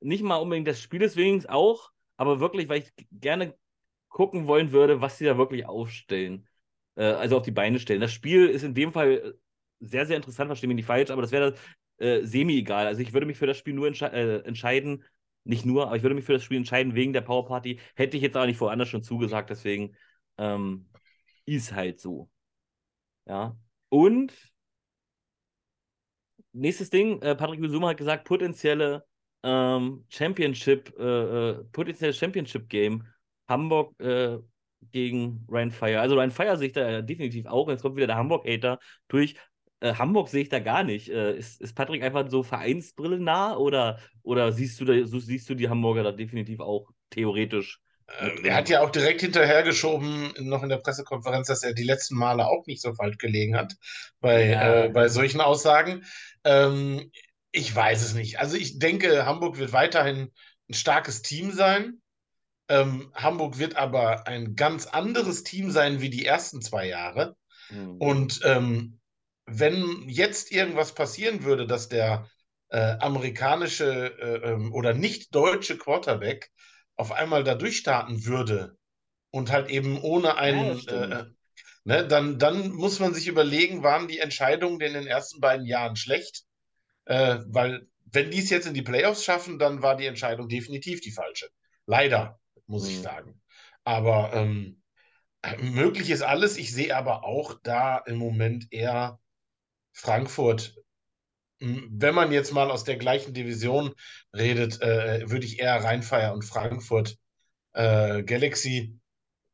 [0.00, 3.54] nicht mal unbedingt des Spieles wegen auch, aber wirklich, weil ich gerne
[4.08, 6.48] gucken wollen würde, was sie da wirklich aufstellen.
[6.96, 8.00] Äh, also auf die Beine stellen.
[8.00, 9.34] Das Spiel ist in dem Fall
[9.80, 11.54] sehr, sehr interessant, verstehe mich nicht falsch, aber das wäre
[11.98, 12.86] äh, semi-egal.
[12.86, 15.04] Also ich würde mich für das Spiel nur entsche äh, entscheiden,
[15.44, 17.80] nicht nur, aber ich würde mich für das Spiel entscheiden wegen der Powerparty.
[17.94, 19.96] Hätte ich jetzt auch nicht woanders schon zugesagt, deswegen
[20.38, 20.88] ähm,
[21.46, 22.30] ist halt so.
[23.26, 23.56] Ja.
[23.88, 24.32] Und
[26.52, 29.06] nächstes Ding, äh, Patrick Wisuma hat gesagt, potenzielle
[29.42, 33.06] ähm, Championship, äh, äh, potenzielles Championship-Game
[33.48, 34.38] Hamburg äh,
[34.92, 36.00] gegen Ryan Fire.
[36.00, 37.68] Also Ryan Fire sehe ich da definitiv auch.
[37.68, 39.36] Jetzt kommt wieder der Hamburg-Hater durch.
[39.80, 41.08] Äh, Hamburg sehe ich da gar nicht.
[41.08, 45.48] Äh, ist, ist Patrick einfach so Vereinsbrille nah oder, oder siehst, du da, so, siehst
[45.48, 47.80] du die Hamburger da definitiv auch theoretisch
[48.18, 52.16] ähm, er hat ja auch direkt hinterhergeschoben, noch in der Pressekonferenz, dass er die letzten
[52.16, 53.74] Male auch nicht so falsch gelegen hat
[54.20, 54.84] bei, ja.
[54.84, 56.04] äh, bei solchen Aussagen.
[56.44, 57.10] Ähm,
[57.52, 58.38] ich weiß es nicht.
[58.38, 60.32] Also ich denke, Hamburg wird weiterhin
[60.68, 61.99] ein starkes Team sein.
[62.70, 67.36] Ähm, Hamburg wird aber ein ganz anderes Team sein wie die ersten zwei Jahre.
[67.68, 67.96] Mhm.
[67.98, 69.00] Und ähm,
[69.44, 72.30] wenn jetzt irgendwas passieren würde, dass der
[72.68, 76.50] äh, amerikanische äh, ähm, oder nicht deutsche Quarterback
[76.94, 78.76] auf einmal da durchstarten würde
[79.32, 81.24] und halt eben ohne einen, ja, äh,
[81.84, 85.96] ne, dann, dann muss man sich überlegen, waren die Entscheidungen in den ersten beiden Jahren
[85.96, 86.44] schlecht?
[87.06, 91.00] Äh, weil wenn die es jetzt in die Playoffs schaffen, dann war die Entscheidung definitiv
[91.00, 91.48] die falsche.
[91.86, 92.39] Leider,
[92.70, 92.90] muss mhm.
[92.90, 93.40] ich sagen.
[93.84, 94.82] Aber ähm,
[95.60, 96.56] möglich ist alles.
[96.56, 99.18] Ich sehe aber auch da im Moment eher
[99.92, 100.74] Frankfurt
[101.60, 103.92] wenn man jetzt mal aus der gleichen Division
[104.34, 107.18] redet, äh, würde ich eher Rheinfeier und Frankfurt
[107.74, 108.98] äh, Galaxy,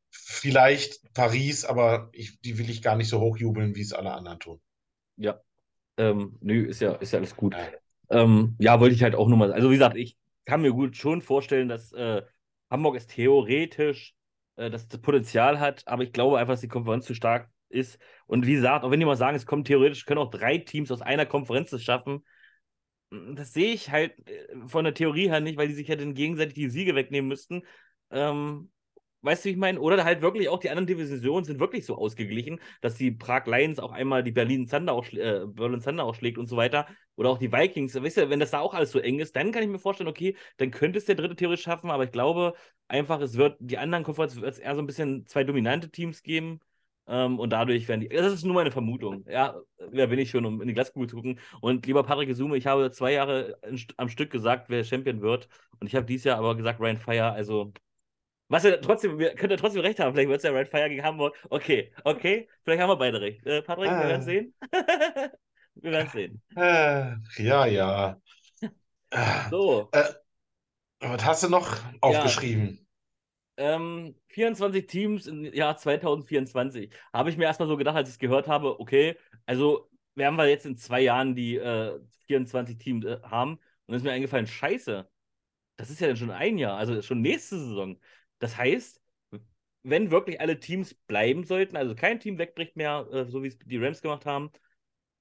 [0.09, 4.39] vielleicht Paris, aber ich, die will ich gar nicht so hochjubeln, wie es alle anderen
[4.39, 4.61] tun.
[5.17, 5.41] Ja,
[5.97, 7.55] ähm, nö, ist ja, ist ja alles gut.
[7.55, 7.67] Ja.
[8.09, 10.95] Ähm, ja, wollte ich halt auch nur mal, also wie gesagt, ich kann mir gut
[10.95, 12.21] schon vorstellen, dass äh,
[12.69, 14.13] Hamburg es theoretisch
[14.55, 17.99] äh, das, das Potenzial hat, aber ich glaube einfach, dass die Konferenz zu stark ist.
[18.25, 20.91] Und wie gesagt, auch wenn die mal sagen, es kommen theoretisch, können auch drei Teams
[20.91, 22.25] aus einer Konferenz das schaffen.
[23.11, 25.95] Hm, das sehe ich halt äh, von der Theorie her nicht, weil die sich ja
[25.95, 27.63] dann gegenseitig die Siege wegnehmen müssten.
[28.11, 28.71] Ähm,
[29.21, 29.79] Weißt du, wie ich meine?
[29.79, 33.79] Oder halt wirklich auch die anderen Divisionen sind wirklich so ausgeglichen, dass die Prag Lions
[33.79, 36.85] auch einmal die Berlin Thunder auch, äh, Berlin Thunder auch schlägt und so weiter.
[37.15, 37.95] Oder auch die Vikings.
[37.95, 40.09] Weißt du, wenn das da auch alles so eng ist, dann kann ich mir vorstellen,
[40.09, 42.53] okay, dann könnte es der dritte theoretisch schaffen, aber ich glaube
[42.87, 46.21] einfach, es wird die anderen Konferenzen wird es eher so ein bisschen zwei dominante Teams
[46.23, 46.59] geben.
[47.07, 48.09] Ähm, und dadurch werden die.
[48.09, 49.25] Das ist nur meine Vermutung.
[49.29, 51.39] Ja, wer bin ich schon, um in die Glaskugel zu gucken?
[51.61, 53.57] Und lieber Patrick Gesume, ich habe zwei Jahre
[53.97, 55.47] am Stück gesagt, wer Champion wird.
[55.79, 57.31] Und ich habe dieses Jahr aber gesagt, Ryan Fire.
[57.31, 57.71] Also,
[58.49, 60.13] was er trotzdem, wir können ja trotzdem recht haben.
[60.13, 61.35] Vielleicht wird es ja Ryan Fire gegen Hamburg.
[61.49, 63.45] Okay, okay, vielleicht haben wir beide recht.
[63.45, 64.01] Äh, Patrick, ah.
[64.01, 64.53] wir werden sehen.
[65.75, 66.41] wir werden sehen.
[66.55, 68.21] Äh, ja, ja.
[69.49, 69.89] so.
[69.91, 70.03] Äh,
[70.99, 72.87] was hast du noch aufgeschrieben?
[73.57, 76.91] ähm, 24 Teams im Jahr 2024.
[77.13, 80.47] Habe ich mir erstmal so gedacht, als ich es gehört habe, okay, also werden wir
[80.47, 83.53] jetzt in zwei Jahren die äh, 24 Teams äh, haben.
[83.53, 85.09] Und dann ist mir eingefallen, scheiße,
[85.77, 87.99] das ist ja dann schon ein Jahr, also schon nächste Saison.
[88.39, 89.01] Das heißt,
[89.83, 93.57] wenn wirklich alle Teams bleiben sollten, also kein Team wegbricht mehr, äh, so wie es
[93.57, 94.51] die Rams gemacht haben,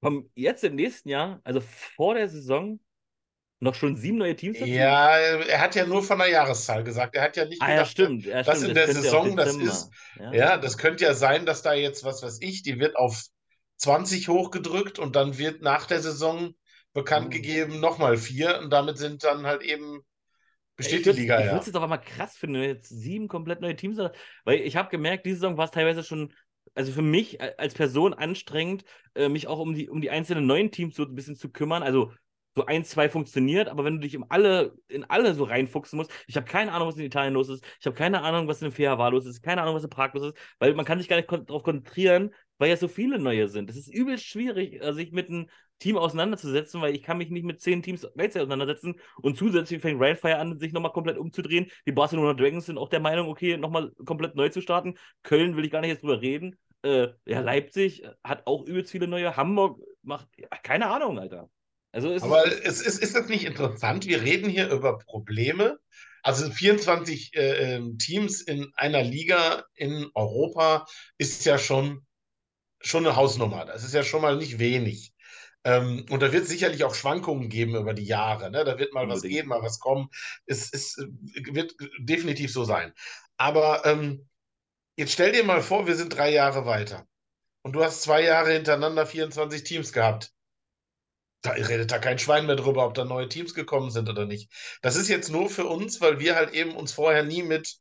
[0.01, 2.81] kommen jetzt im nächsten Jahr, also vor der Saison,
[3.59, 4.71] noch schon sieben neue Teams dazu?
[4.71, 7.15] Ja, er hat ja nur von der Jahreszahl gesagt.
[7.15, 8.27] Er hat ja nicht ah, ja, stimmt.
[8.27, 8.71] Ja, dass stimmt.
[8.71, 9.91] in das der Saison das ist.
[10.19, 10.33] Ja.
[10.33, 10.57] ja.
[10.59, 13.23] das könnte ja sein, dass da jetzt, was weiß ich, die wird auf
[13.79, 16.55] 20 hochgedrückt und dann wird nach der Saison
[16.93, 17.31] bekannt oh.
[17.31, 20.03] gegeben, nochmal vier und damit sind dann halt eben
[20.77, 23.61] besteht die Liga, Ich würde es jetzt aber mal krass finden, wenn jetzt sieben komplett
[23.61, 24.11] neue Teams sind,
[24.45, 26.33] weil ich habe gemerkt, diese Saison war es teilweise schon
[26.75, 28.85] also für mich als Person anstrengend,
[29.15, 31.83] äh, mich auch um die, um die einzelnen neuen Teams so ein bisschen zu kümmern.
[31.83, 32.13] Also
[32.55, 36.11] so ein, zwei funktioniert, aber wenn du dich in alle, in alle so reinfuchsen musst,
[36.27, 38.73] ich habe keine Ahnung, was in Italien los ist, ich habe keine Ahnung, was in
[38.73, 41.17] FH los ist, keine Ahnung, was in Prag los ist, weil man kann sich gar
[41.17, 43.69] nicht kon darauf konzentrieren, weil ja so viele neue sind.
[43.69, 47.45] Es ist übelst schwierig, äh, sich mit einem Team auseinanderzusetzen, weil ich kann mich nicht
[47.45, 51.71] mit zehn Teams gleichzeitig auseinandersetzen und zusätzlich fängt Rheinfire an, sich nochmal komplett umzudrehen.
[51.87, 54.97] Die Barcelona Dragons sind auch der Meinung, okay, nochmal komplett neu zu starten.
[55.23, 56.59] Köln will ich gar nicht jetzt drüber reden.
[56.83, 59.37] Äh, ja, Leipzig hat auch übelst viele neue.
[59.37, 61.51] Hamburg macht, ja, keine Ahnung, Alter.
[61.93, 64.07] Also ist Aber es ist, ist das nicht interessant?
[64.07, 65.79] Wir reden hier über Probleme.
[66.23, 70.85] Also 24 äh, ähm, Teams in einer Liga in Europa
[71.19, 72.05] ist ja schon,
[72.81, 73.65] schon eine Hausnummer.
[73.65, 75.15] Das ist ja schon mal nicht wenig.
[75.67, 78.53] Ähm, und da wird es sicherlich auch Schwankungen geben über die Jahre.
[78.53, 78.65] Ne?
[78.65, 79.25] Da wird mal Unbedingt.
[79.25, 80.09] was gehen, mal was kommen.
[80.47, 82.93] Es, es wird definitiv so sein.
[83.37, 84.29] Aber ähm,
[84.97, 87.05] jetzt stell dir mal vor, wir sind drei Jahre weiter.
[87.63, 90.31] Und du hast zwei Jahre hintereinander 24 Teams gehabt.
[91.43, 94.53] Da redet da kein Schwein mehr drüber, ob da neue Teams gekommen sind oder nicht.
[94.83, 97.75] Das ist jetzt nur für uns, weil wir halt eben uns vorher nie mit,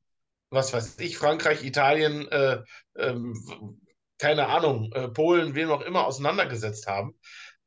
[0.50, 2.64] was weiß ich, Frankreich, Italien, äh,
[2.98, 3.80] ähm,
[4.18, 7.16] keine Ahnung, äh, Polen, wem auch immer auseinandergesetzt haben.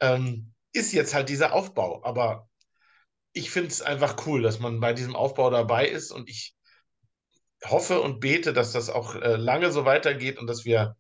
[0.00, 2.02] Ähm, ist jetzt halt dieser Aufbau.
[2.04, 2.48] Aber
[3.32, 6.54] ich finde es einfach cool, dass man bei diesem Aufbau dabei ist und ich
[7.64, 10.96] hoffe und bete, dass das auch äh, lange so weitergeht und dass wir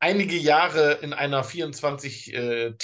[0.00, 2.74] einige Jahre in einer 24 äh,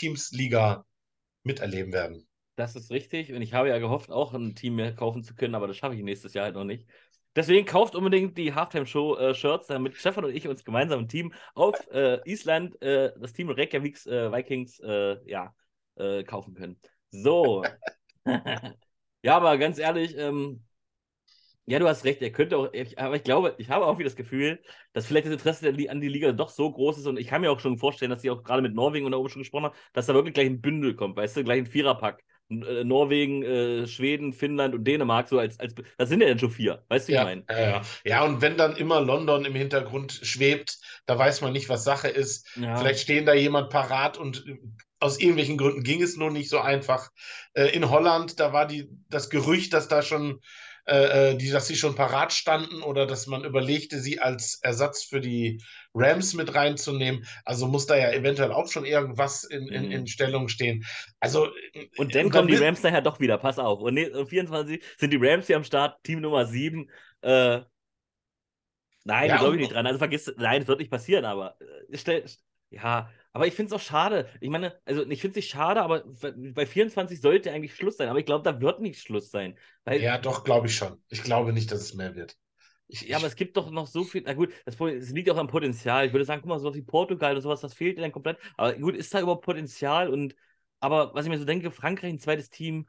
[1.42, 2.28] miterleben werden.
[2.56, 3.32] Das ist richtig.
[3.32, 5.94] Und ich habe ja gehofft, auch ein Team mehr kaufen zu können, aber das schaffe
[5.94, 6.86] ich nächstes Jahr halt noch nicht.
[7.38, 11.76] Deswegen kauft unbedingt die Halftime-Show-Shirts, äh, damit Stefan und ich uns gemeinsam ein Team auf
[11.92, 15.54] äh, Island, äh, das Team Reykjaviks äh, Vikings, äh, ja,
[15.94, 16.80] äh, kaufen können.
[17.12, 17.62] So.
[19.22, 20.64] ja, aber ganz ehrlich, ähm,
[21.66, 24.16] ja, du hast recht, er könnte auch, aber ich glaube, ich habe auch wieder das
[24.16, 24.60] Gefühl,
[24.92, 27.52] dass vielleicht das Interesse an die Liga doch so groß ist und ich kann mir
[27.52, 29.76] auch schon vorstellen, dass sie auch gerade mit Norwegen und da oben schon gesprochen haben,
[29.92, 32.24] dass da wirklich gleich ein Bündel kommt, weißt du, gleich ein Viererpack.
[32.50, 36.50] Äh, Norwegen, äh, Schweden, Finnland und Dänemark, so als, als das sind ja dann schon
[36.50, 37.44] vier, weißt du, ja, ich meine?
[37.50, 41.84] Ja, ja, und wenn dann immer London im Hintergrund schwebt, da weiß man nicht, was
[41.84, 42.48] Sache ist.
[42.56, 42.76] Ja.
[42.76, 44.56] Vielleicht stehen da jemand parat und äh,
[44.98, 47.10] aus irgendwelchen Gründen ging es nur nicht so einfach.
[47.52, 50.40] Äh, in Holland, da war die, das Gerücht, dass da schon
[50.88, 55.04] äh, äh, die, dass sie schon parat standen oder dass man überlegte, sie als Ersatz
[55.04, 57.26] für die Rams mit reinzunehmen.
[57.44, 60.06] Also muss da ja eventuell auch schon irgendwas in, in, in mhm.
[60.06, 60.86] Stellung stehen.
[61.20, 61.50] Also
[61.98, 63.80] und dann kommen die Rams nachher doch wieder, pass auf.
[63.80, 66.90] Und 24 sind die Rams hier am Start, Team Nummer 7.
[67.20, 67.60] Äh,
[69.04, 69.86] nein, ja, glaube ich nicht dran.
[69.86, 72.24] Also vergiss, nein, es wird nicht passieren, aber äh, stell,
[72.70, 74.28] ja, aber ich finde es auch schade.
[74.40, 76.04] Ich meine, also ich finde es nicht schade, aber
[76.54, 78.08] bei 24 sollte eigentlich Schluss sein.
[78.08, 79.56] Aber ich glaube, da wird nicht Schluss sein.
[79.86, 81.02] Ja, doch, glaube ich schon.
[81.08, 82.36] Ich glaube nicht, dass es mehr wird.
[82.88, 84.22] Ich, ja, aber es gibt doch noch so viel.
[84.24, 86.06] Na gut, das, das, liegt auch am Potenzial.
[86.06, 88.38] Ich würde sagen, guck mal, sowas wie Portugal und sowas, das fehlt dann komplett.
[88.56, 90.08] Aber gut, ist da überhaupt Potenzial?
[90.08, 90.34] Und
[90.80, 92.88] aber was ich mir so denke, Frankreich ein zweites Team,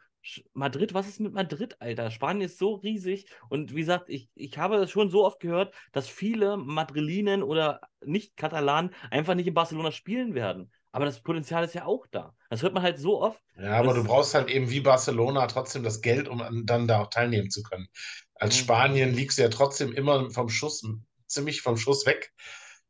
[0.53, 2.11] Madrid, was ist mit Madrid, Alter?
[2.11, 5.73] Spanien ist so riesig und wie gesagt, ich, ich habe das schon so oft gehört,
[5.91, 10.71] dass viele Madrilinen oder Nicht-Katalanen einfach nicht in Barcelona spielen werden.
[10.91, 12.33] Aber das Potenzial ist ja auch da.
[12.49, 13.39] Das hört man halt so oft.
[13.57, 17.09] Ja, aber du brauchst halt eben wie Barcelona trotzdem das Geld, um dann da auch
[17.09, 17.87] teilnehmen zu können.
[18.35, 18.59] Als mhm.
[18.61, 20.83] Spanien liegst du ja trotzdem immer vom Schuss
[21.27, 22.33] ziemlich vom Schuss weg.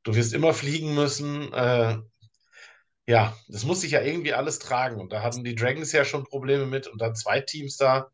[0.03, 1.51] Du wirst immer fliegen müssen.
[1.51, 1.97] Äh,
[3.09, 5.01] ja, das muss sich ja irgendwie alles tragen.
[5.01, 8.11] Und da hatten die Dragons ja schon Probleme mit und dann zwei Teams da.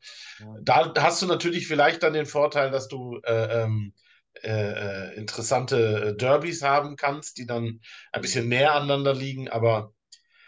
[0.62, 3.94] Da hast du natürlich vielleicht dann den Vorteil, dass du äh, ähm,
[4.42, 7.82] äh, äh, interessante Derbys haben kannst, die dann
[8.14, 9.50] ein bisschen näher aneinander liegen.
[9.50, 9.94] Aber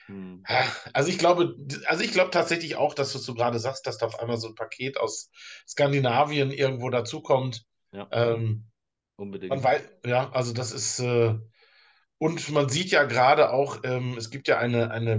[0.08, 0.46] Hm.
[0.50, 1.56] ja, also ich glaube,
[1.88, 4.48] also ich glaube tatsächlich auch, dass was du gerade sagst, dass da auf einmal so
[4.48, 5.30] ein Paket aus
[5.68, 7.66] Skandinavien irgendwo dazukommt.
[7.92, 8.66] Ja, Ähm,
[9.18, 9.62] unbedingt.
[9.62, 11.36] weiß, ja, also das ist, äh,
[12.20, 15.12] und man sieht ja gerade auch, ähm, es gibt ja eine, eine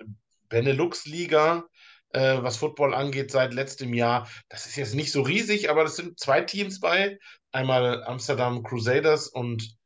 [0.00, 0.06] äh,
[0.48, 1.64] Benelux-Liga,
[2.10, 4.28] äh, was Football angeht, seit letztem Jahr.
[4.48, 7.18] Das ist jetzt nicht so riesig, aber das sind zwei Teams bei.
[7.52, 9.76] Einmal Amsterdam Crusaders und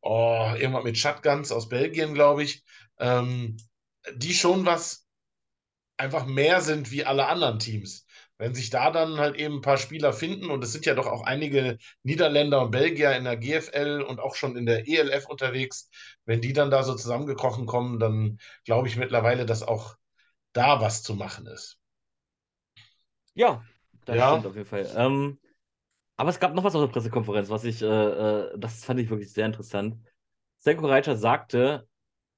[0.00, 2.64] oh, irgendwas mit Shotguns aus Belgien, glaube ich,
[2.98, 3.56] ähm,
[4.14, 5.06] die schon was
[5.96, 8.03] einfach mehr sind wie alle anderen Teams.
[8.38, 11.06] Wenn sich da dann halt eben ein paar Spieler finden, und es sind ja doch
[11.06, 15.88] auch einige Niederländer und Belgier in der GFL und auch schon in der ELF unterwegs,
[16.26, 19.96] wenn die dann da so zusammengekrochen kommen, dann glaube ich mittlerweile, dass auch
[20.54, 21.78] da was zu machen ist.
[23.34, 23.64] Ja,
[24.04, 24.26] das Ja.
[24.26, 24.92] stimmt auf jeden Fall.
[24.96, 25.38] Ähm,
[26.16, 29.10] aber es gab noch was auf der Pressekonferenz, was ich, äh, äh, das fand ich
[29.10, 29.96] wirklich sehr interessant.
[30.58, 31.88] Senko Reitscher sagte,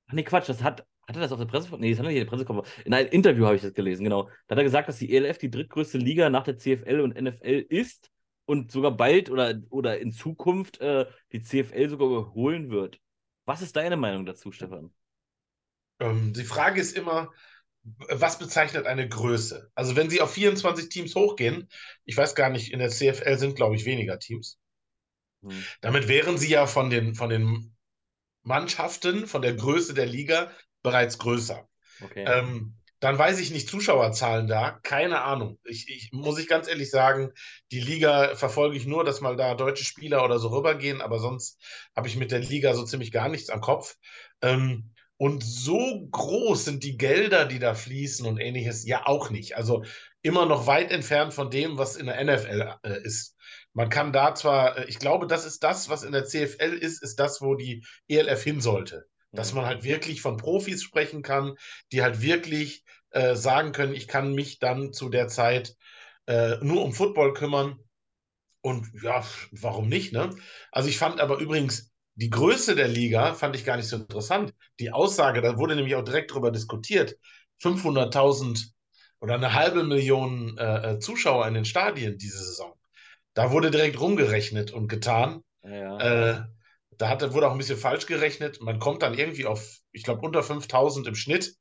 [0.09, 1.83] ach nee, Quatsch, das hat, hat er das auf der Pressekonferenz?
[1.83, 2.85] Nee, das hat er nicht in der Pressekonferenz.
[2.85, 4.25] In einem Interview habe ich das gelesen, genau.
[4.47, 7.67] Da hat er gesagt, dass die ELF die drittgrößte Liga nach der CFL und NFL
[7.69, 8.11] ist
[8.45, 13.01] und sogar bald oder, oder in Zukunft äh, die CFL sogar überholen wird.
[13.45, 14.93] Was ist deine Meinung dazu, Stefan?
[16.01, 17.33] Ähm, die Frage ist immer,
[17.85, 19.71] was bezeichnet eine Größe?
[19.77, 21.69] Also wenn sie auf 24 Teams hochgehen,
[22.05, 24.59] ich weiß gar nicht, in der CFL sind, glaube ich, weniger Teams.
[25.43, 25.65] Hm.
[25.81, 27.77] Damit wären sie ja von den, von den
[28.43, 30.51] Mannschaften, von der Größe der Liga
[30.87, 31.69] bereits größer.
[32.01, 32.25] Okay.
[32.27, 35.59] Ähm, dann weiß ich nicht Zuschauerzahlen da, keine Ahnung.
[35.65, 37.33] Ich, ich muss ich ganz ehrlich sagen,
[37.73, 41.61] die Liga verfolge ich nur, dass mal da deutsche Spieler oder so rübergehen, aber sonst
[41.95, 43.97] habe ich mit der Liga so ziemlich gar nichts am Kopf.
[44.41, 49.57] Ähm, und so groß sind die Gelder, die da fließen und ähnliches, ja auch nicht.
[49.57, 49.85] Also
[50.23, 53.35] immer noch weit entfernt von dem, was in der NFL äh, ist.
[53.73, 57.03] Man kann da zwar, äh, ich glaube, das ist das, was in der CFL ist,
[57.03, 59.07] ist das, wo die ELF hin sollte.
[59.37, 61.55] Dass man halt wirklich von Profis sprechen kann,
[61.93, 65.77] die halt wirklich äh, sagen können, ich kann mich dann zu der Zeit
[66.27, 67.79] äh, nur um Football kümmern.
[68.61, 70.31] Und ja, warum nicht, ne?
[70.73, 74.55] Also ich fand aber übrigens die Größe der Liga fand ich gar nicht so interessant.
[74.81, 77.17] Die Aussage, da wurde nämlich auch direkt drüber diskutiert,
[77.59, 78.73] 500.000
[79.21, 82.75] oder eine halbe Million äh, äh, Zuschauer in den Stadien diese Saison.
[83.35, 85.43] Da wurde direkt rumgerechnet und getan.
[85.63, 86.41] Ja, Äh,
[86.99, 88.61] da hat, wurde auch ein bisschen falsch gerechnet.
[88.61, 91.57] Man kommt dann irgendwie auf, ich glaube, unter 5000 im Schnitt.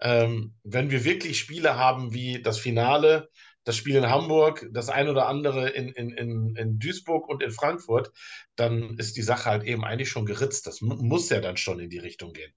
[0.00, 3.28] Ähm, wenn wir wirklich Spiele haben wie das Finale,
[3.64, 7.50] das Spiel in Hamburg, das ein oder andere in, in, in, in Duisburg und in
[7.50, 8.10] Frankfurt,
[8.56, 10.66] dann ist die Sache halt eben eigentlich schon geritzt.
[10.66, 12.52] Das mu muss ja dann schon in die Richtung gehen.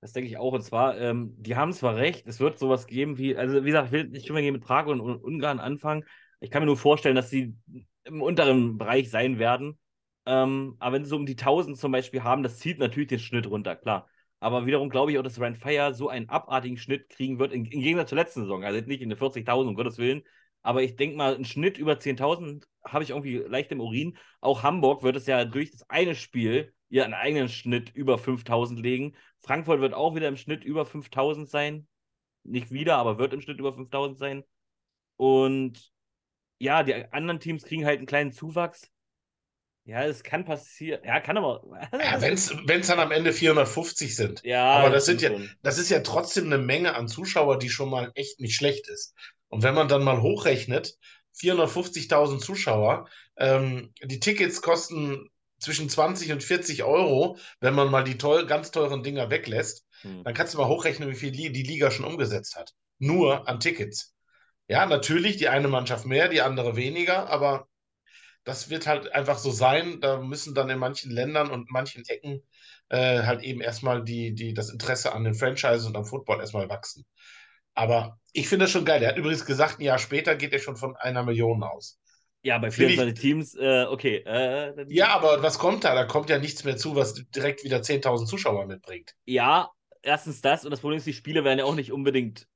[0.00, 0.52] Das denke ich auch.
[0.52, 3.86] Und zwar, ähm, die haben zwar recht, es wird sowas geben wie, also wie gesagt,
[3.86, 6.04] ich will nicht mal mit Prag und Ungarn anfangen.
[6.40, 7.54] Ich kann mir nur vorstellen, dass sie
[8.04, 9.78] im unteren Bereich sein werden.
[10.26, 13.18] Ähm, aber wenn sie so um die 1000 zum Beispiel haben, das zieht natürlich den
[13.18, 14.08] Schnitt runter, klar.
[14.40, 17.64] Aber wiederum glaube ich auch, dass Ryan Fire so einen abartigen Schnitt kriegen wird, im
[17.64, 18.64] Gegensatz zur letzten Saison.
[18.64, 20.22] Also nicht in den 40.000, um Gottes Willen.
[20.62, 24.16] Aber ich denke mal, einen Schnitt über 10.000 habe ich irgendwie leicht im Urin.
[24.40, 29.16] Auch Hamburg wird es ja durch das eine Spiel ihren eigenen Schnitt über 5.000 legen.
[29.38, 31.88] Frankfurt wird auch wieder im Schnitt über 5.000 sein.
[32.44, 34.44] Nicht wieder, aber wird im Schnitt über 5.000 sein.
[35.16, 35.92] Und
[36.58, 38.91] ja, die anderen Teams kriegen halt einen kleinen Zuwachs.
[39.84, 41.00] Ja, es kann passieren.
[41.04, 41.62] Ja, kann aber.
[41.92, 42.34] Ja, wenn
[42.80, 44.42] es dann am Ende 450 sind.
[44.44, 45.50] Ja, aber das sind ja, schon.
[45.62, 49.14] das ist ja trotzdem eine Menge an Zuschauer, die schon mal echt nicht schlecht ist.
[49.48, 50.96] Und wenn man dann mal hochrechnet,
[51.34, 58.18] 450.000 Zuschauer, ähm, die Tickets kosten zwischen 20 und 40 Euro, wenn man mal die
[58.18, 60.24] toll, ganz teuren Dinger weglässt, Hm.
[60.24, 62.72] dann kannst du mal hochrechnen, wie viel die Liga schon umgesetzt hat.
[62.98, 64.14] Nur an Tickets.
[64.68, 67.68] Ja, natürlich, die eine Mannschaft mehr, die andere weniger, aber
[68.44, 70.00] das wird halt einfach so sein.
[70.00, 72.42] Da müssen dann in manchen Ländern und manchen Ecken
[72.88, 76.68] äh, halt eben erstmal die, die, das Interesse an den Franchises und am Football erstmal
[76.68, 77.04] wachsen.
[77.74, 79.02] Aber ich finde das schon geil.
[79.02, 81.98] Er hat übrigens gesagt, ein Jahr später geht er schon von einer Million aus.
[82.44, 84.16] Ja, bei Finde ich- 24 Teams, äh, okay.
[84.26, 85.94] Äh, Ja, aber was kommt da?
[85.94, 89.14] Da kommt ja nichts mehr zu, was direkt wieder 10.000 Zuschauer mitbringt.
[89.24, 89.70] Ja,
[90.02, 92.48] erstens das und das Problem ist, die Spiele werden ja auch nicht unbedingt.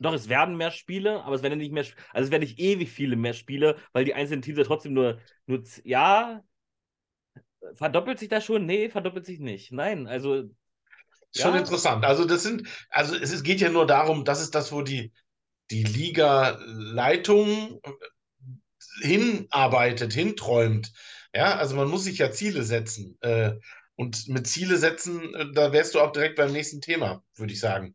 [0.00, 1.84] Doch, es werden mehr Spiele, aber es werden ja nicht mehr.
[2.12, 5.20] Also, es werden nicht ewig viele mehr Spiele, weil die einzelnen Teams ja trotzdem nur.
[5.46, 6.42] nur ja.
[7.74, 8.66] Verdoppelt sich das schon?
[8.66, 9.72] Nee, verdoppelt sich nicht.
[9.72, 10.34] Nein, also.
[11.32, 11.58] Ist Schon Ja.
[11.58, 12.04] interessant.
[12.04, 15.12] Also das sind, also es ist, geht ja nur darum, das ist das, wo die,
[15.70, 17.80] die Liga-Leitung
[19.00, 20.92] hinarbeitet, hinträumt.
[21.34, 23.16] Ja, also man muss sich ja Ziele setzen.
[23.20, 23.54] Äh,
[23.96, 27.60] und mit Ziele setzen, äh, da wärst du auch direkt beim nächsten Thema, würde ich
[27.60, 27.94] sagen.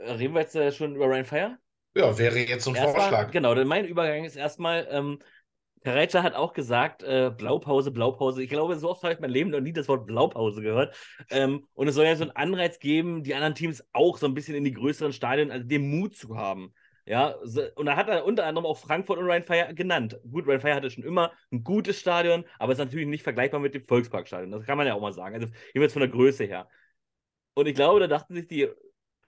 [0.00, 1.58] Reden wir jetzt äh, schon über Ryan Fire?
[1.94, 3.30] Ja, wäre jetzt so ein Erstmal, Vorschlag.
[3.30, 5.18] genau, denn mein Übergang ist erstmal, ähm,
[5.82, 8.42] Kareitscher hat auch gesagt, äh, Blaupause, Blaupause.
[8.42, 10.96] Ich glaube, so oft habe ich mein Leben noch nie das Wort Blaupause gehört.
[11.30, 14.34] Ähm, und es soll ja so einen Anreiz geben, die anderen Teams auch so ein
[14.34, 16.74] bisschen in die größeren Stadien, also den Mut zu haben.
[17.06, 20.18] Ja, so, und da hat er unter anderem auch Frankfurt und Rhein Fire genannt.
[20.28, 23.74] Gut, Rhein Fire hatte schon immer ein gutes Stadion, aber ist natürlich nicht vergleichbar mit
[23.74, 24.50] dem Volksparkstadion.
[24.50, 25.36] Das kann man ja auch mal sagen.
[25.36, 26.68] Also jeweils von der Größe her.
[27.54, 28.68] Und ich glaube, da dachten sich die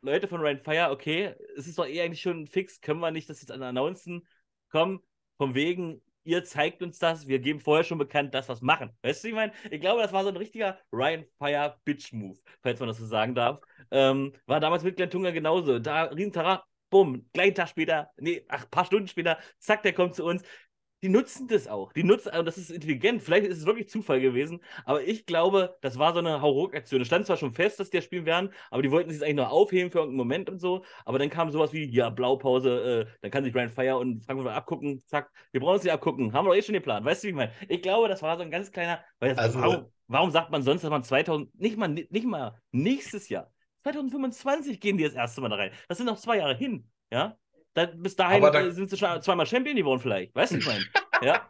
[0.01, 3.29] Leute von Rhein Fire, okay, es ist doch eh eigentlich schon fix, können wir nicht
[3.29, 4.27] das jetzt announcen?
[4.71, 5.03] Komm,
[5.39, 8.91] vom wegen, ihr zeigt uns das, wir geben vorher schon bekannt, dass wir es machen.
[9.03, 12.39] Weißt du, ich meine, ich glaube, das war so ein richtiger Ryan Fire Bitch Move,
[12.63, 13.61] falls man das so sagen darf.
[13.91, 15.79] Ähm, war damals mit Glenn Tunga genauso.
[15.79, 20.25] Da Riesentara, bumm, gleich Tag später, nee, ach, paar Stunden später, zack, der kommt zu
[20.25, 20.43] uns
[21.03, 21.93] die nutzen das auch.
[21.93, 23.23] Die nutzen, und das ist intelligent.
[23.23, 27.01] Vielleicht ist es wirklich Zufall gewesen, aber ich glaube, das war so eine Hauruck-Aktion.
[27.01, 29.37] Es stand zwar schon fest, dass die ja spielen werden, aber die wollten sich eigentlich
[29.37, 30.85] nur aufheben für irgendeinen Moment und so.
[31.05, 34.53] Aber dann kam sowas wie, ja, Blaupause, äh, dann kann sich Brian Fire und Frankfurt
[34.53, 36.33] abgucken, zack, wir brauchen uns nicht abgucken.
[36.33, 37.05] Haben wir doch eh schon geplant.
[37.07, 37.53] Weißt du, wie ich meine?
[37.69, 40.83] Ich glaube, das war so ein ganz kleiner, das, Also- warum, warum sagt man sonst,
[40.83, 45.49] dass man 2000, nicht mal, nicht mal nächstes Jahr, 2025 gehen die das erste Mal
[45.51, 45.71] da rein.
[45.89, 47.37] Das sind noch zwei Jahre hin, ja?
[47.79, 50.35] Da, bis dahin Aber da- äh, sind sie schon zweimal Champion geworden vielleicht.
[50.35, 50.85] Weißt du, ich meine?
[51.21, 51.49] Ja.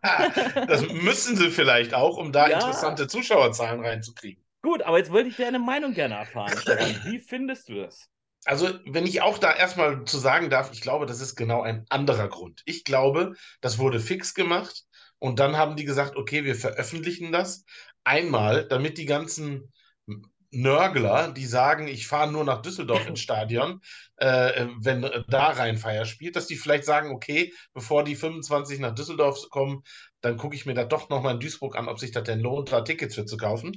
[0.67, 2.57] Das müssen sie vielleicht auch, um da Ja.
[2.57, 4.43] interessante Zuschauerzahlen reinzukriegen.
[4.63, 6.53] Gut, aber jetzt wollte ich deine Meinung gerne erfahren.
[7.05, 8.09] Wie findest du das?
[8.47, 11.85] Also, wenn ich auch da erstmal zu sagen darf, ich glaube, das ist genau ein
[11.91, 12.63] anderer Grund.
[12.65, 14.85] Ich glaube, das wurde fix gemacht
[15.19, 17.67] und dann haben die gesagt, okay, wir veröffentlichen das
[18.05, 19.71] einmal, damit die ganzen
[20.51, 23.81] Nörgler, die sagen, ich fahre nur nach Düsseldorf ins Stadion,
[24.17, 29.49] äh, wenn da Rheinfeier spielt, dass die vielleicht sagen, okay, bevor die 25 nach Düsseldorf
[29.51, 29.83] kommen,
[30.21, 32.73] dann gucke ich mir da doch nochmal in Duisburg an, ob sich das denn lohnt,
[32.73, 33.77] da Tickets für zu kaufen.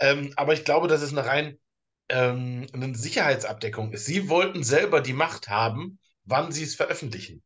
[0.00, 1.58] Ähm, aber ich glaube, das ist eine rein
[2.08, 4.06] ähm, eine Sicherheitsabdeckung ist.
[4.06, 7.42] Sie wollten selber die Macht haben, wann sie es veröffentlichen.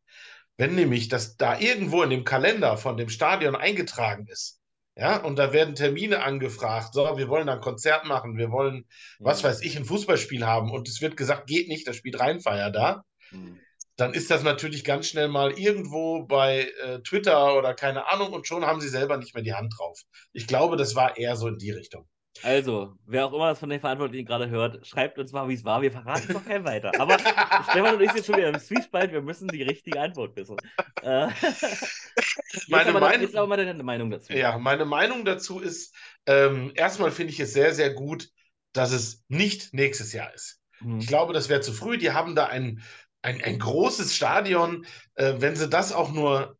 [0.56, 4.55] Wenn nämlich das da irgendwo in dem Kalender von dem Stadion eingetragen ist,
[4.96, 8.86] ja, und da werden Termine angefragt, so, wir wollen ein Konzert machen, wir wollen,
[9.18, 12.70] was weiß ich, ein Fußballspiel haben und es wird gesagt, geht nicht, da spielt Rheinfeier
[12.70, 13.66] da, Hm.
[13.96, 18.46] dann ist das natürlich ganz schnell mal irgendwo bei äh, Twitter oder keine Ahnung und
[18.46, 20.00] schon haben sie selber nicht mehr die Hand drauf.
[20.32, 22.08] Ich glaube, das war eher so in die Richtung.
[22.42, 25.64] Also, wer auch immer das von den Verantwortlichen gerade hört, schreibt uns mal, wie es
[25.64, 25.82] war.
[25.82, 26.92] Wir verraten es noch kein weiter.
[26.98, 27.18] Aber
[27.70, 29.12] Stefan und ich sind schon wieder im Zwiespalt.
[29.12, 30.56] Wir müssen die richtige Antwort wissen.
[31.02, 31.28] Äh,
[32.68, 34.32] Meine aber, Meinung- jetzt aber mal deine Meinung dazu.
[34.32, 35.94] Ja, meine Meinung dazu ist,
[36.26, 38.28] ähm, erstmal finde ich es sehr, sehr gut,
[38.72, 40.60] dass es nicht nächstes Jahr ist.
[40.78, 40.98] Hm.
[40.98, 41.98] Ich glaube, das wäre zu früh.
[41.98, 42.82] Die haben da ein,
[43.22, 44.86] ein, ein großes Stadion.
[45.14, 46.56] Äh, wenn sie das auch nur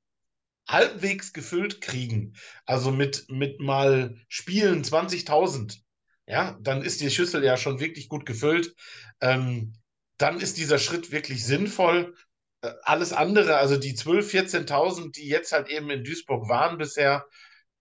[0.67, 5.83] halbwegs gefüllt kriegen, also mit, mit mal Spielen 20.000,
[6.27, 8.75] ja, dann ist die Schüssel ja schon wirklich gut gefüllt.
[9.21, 9.75] Ähm,
[10.19, 12.15] dann ist dieser Schritt wirklich sinnvoll.
[12.63, 17.27] Äh, Alles andere, also die 12.000, 14.000, die jetzt halt eben in Duisburg waren bisher,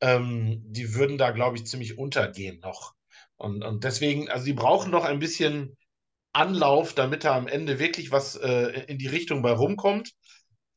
[0.01, 2.93] ähm, die würden da, glaube ich, ziemlich untergehen noch.
[3.37, 5.77] Und, und deswegen, also die brauchen noch ein bisschen
[6.33, 10.11] Anlauf, damit da am Ende wirklich was äh, in die Richtung bei rumkommt.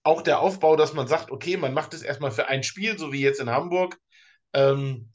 [0.02, 3.12] Auch der Aufbau, dass man sagt, okay, man macht es erstmal für ein Spiel, so
[3.12, 3.98] wie jetzt in Hamburg,
[4.52, 5.12] ähm,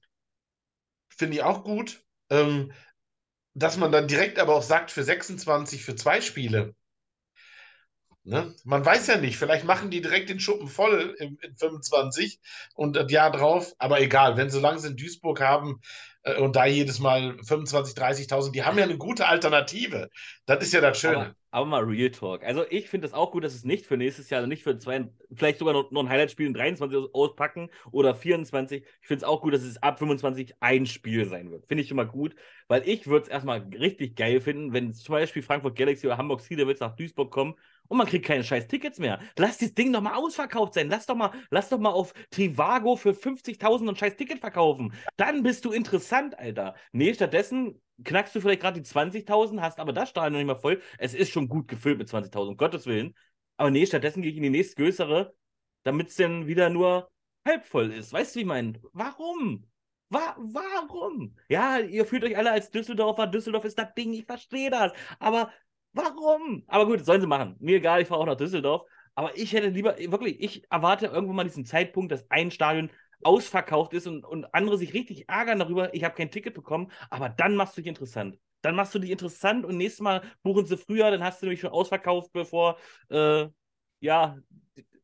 [1.10, 2.04] finde ich auch gut.
[2.30, 2.72] Ähm,
[3.56, 6.74] dass man dann direkt aber auch sagt, für 26, für zwei Spiele.
[8.26, 8.56] Ne?
[8.64, 12.40] Man weiß ja nicht, vielleicht machen die direkt den Schuppen voll in, in 25
[12.74, 15.82] und das Jahr drauf, aber egal, wenn sie in Duisburg haben
[16.24, 20.10] äh, und da jedes Mal 25, 30.000, die haben ja eine gute Alternative.
[20.46, 21.18] Das ist ja das Schöne.
[21.18, 22.44] Aber, aber mal Real Talk.
[22.44, 24.78] Also ich finde es auch gut, dass es nicht für nächstes Jahr, also nicht für
[24.78, 28.84] zwei, vielleicht sogar noch, noch ein Highlight-Spiel in 23 aus- auspacken oder 24.
[29.02, 31.66] Ich finde es auch gut, dass es ab 25 ein Spiel sein wird.
[31.68, 32.36] Finde ich schon mal gut,
[32.68, 36.42] weil ich würde es erstmal richtig geil finden, wenn zum Beispiel Frankfurt Galaxy oder Hamburg
[36.42, 37.56] Sea nach Duisburg kommen
[37.88, 39.20] und man kriegt keine scheiß Tickets mehr.
[39.38, 40.90] Lass das Ding doch mal ausverkauft sein.
[40.90, 44.94] Lass doch mal, lass doch mal auf Trivago für 50.000 ein scheiß Ticket verkaufen.
[45.18, 46.76] Dann bist du interessant, Alter.
[46.92, 50.56] Nee, stattdessen knackst du vielleicht gerade die 20.000, hast aber das Stadion noch nicht mal
[50.56, 50.82] voll.
[50.98, 53.14] Es ist schon gut gefüllt mit 20.000, um Gottes Willen.
[53.58, 55.36] Aber nee, stattdessen gehe ich in die nächstgrößere,
[55.84, 57.10] damit es dann wieder nur
[57.46, 58.14] halb voll ist.
[58.14, 58.80] Weißt du, wie ich meine?
[58.94, 59.68] Warum?
[60.10, 61.36] Wa warum?
[61.50, 63.28] Ja, ihr fühlt euch alle als Düsseldorfer.
[63.28, 64.92] Düsseldorf ist das Ding, ich verstehe das.
[65.20, 65.52] Aber
[65.94, 66.64] warum?
[66.68, 67.56] Aber gut, sollen sie machen.
[67.60, 68.84] Mir egal, ich fahre auch nach Düsseldorf.
[69.16, 72.90] Aber ich hätte lieber, wirklich, ich erwarte irgendwann mal diesen Zeitpunkt, dass ein Stadion
[73.24, 77.30] ausverkauft ist und, und andere sich richtig ärgern darüber, ich habe kein Ticket bekommen, aber
[77.30, 78.38] dann machst du dich interessant.
[78.62, 81.62] Dann machst du dich interessant und nächstes Mal buchen sie früher, dann hast du nämlich
[81.62, 82.78] schon ausverkauft, bevor,
[83.10, 83.48] äh,
[84.00, 84.38] ja,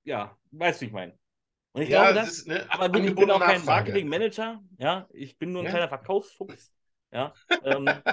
[0.04, 1.18] ja, weißt du, wie ich meine.
[1.74, 3.66] Und ich Ja, glaube, das, ist, ne, aber gut, ich bin auch kein.
[3.66, 5.70] Marketing-Manager, ja, ich bin nur ein Ja.
[5.70, 6.72] kleiner Verkaufsfuchs,
[7.12, 8.04] ja, ähm,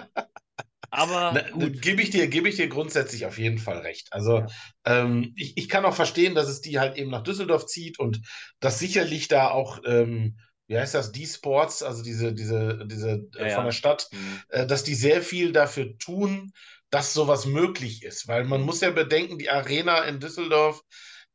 [0.90, 1.46] aber.
[1.52, 4.08] Gebe ich dir, gebe ich dir grundsätzlich auf jeden Fall recht.
[4.12, 4.46] Also Ja.
[4.84, 8.20] ähm, ich, ich kann auch verstehen, dass es die halt eben nach Düsseldorf zieht und
[8.60, 13.46] dass sicherlich da auch, ähm, wie heißt das, die Sports, also diese, diese, diese Ja,
[13.46, 13.66] äh, von ja.
[13.66, 14.42] der Stadt, Hm.
[14.48, 16.52] äh, dass die sehr viel dafür tun,
[16.90, 18.28] dass sowas möglich ist.
[18.28, 18.66] Weil man Mhm.
[18.66, 20.82] muss ja bedenken, die Arena in Düsseldorf,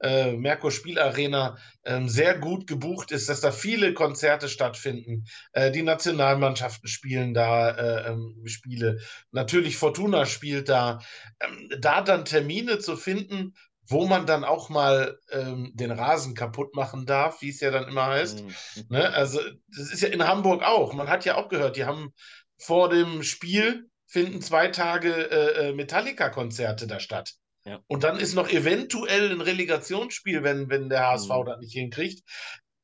[0.01, 5.25] äh, Merkur Spielarena, ähm, sehr gut gebucht ist, dass da viele Konzerte stattfinden.
[5.53, 8.99] Äh, die Nationalmannschaften spielen da äh, ähm, Spiele.
[9.31, 10.99] Natürlich Fortuna spielt da.
[11.39, 13.53] Ähm, da dann Termine zu finden,
[13.87, 17.87] wo man dann auch mal ähm, den Rasen kaputt machen darf, wie es ja dann
[17.87, 18.39] immer heißt.
[18.39, 18.85] Hm.
[18.89, 19.13] Ne?
[19.13, 20.93] Also, das ist ja in Hamburg auch.
[20.93, 22.13] Man hat ja auch gehört, die haben
[22.57, 27.33] vor dem Spiel finden zwei Tage äh, äh, Metallica-Konzerte da statt.
[27.65, 27.81] Ja.
[27.87, 31.45] Und dann ist noch eventuell ein Relegationsspiel, wenn, wenn der HSV Mhm.
[31.45, 32.23] das nicht hinkriegt.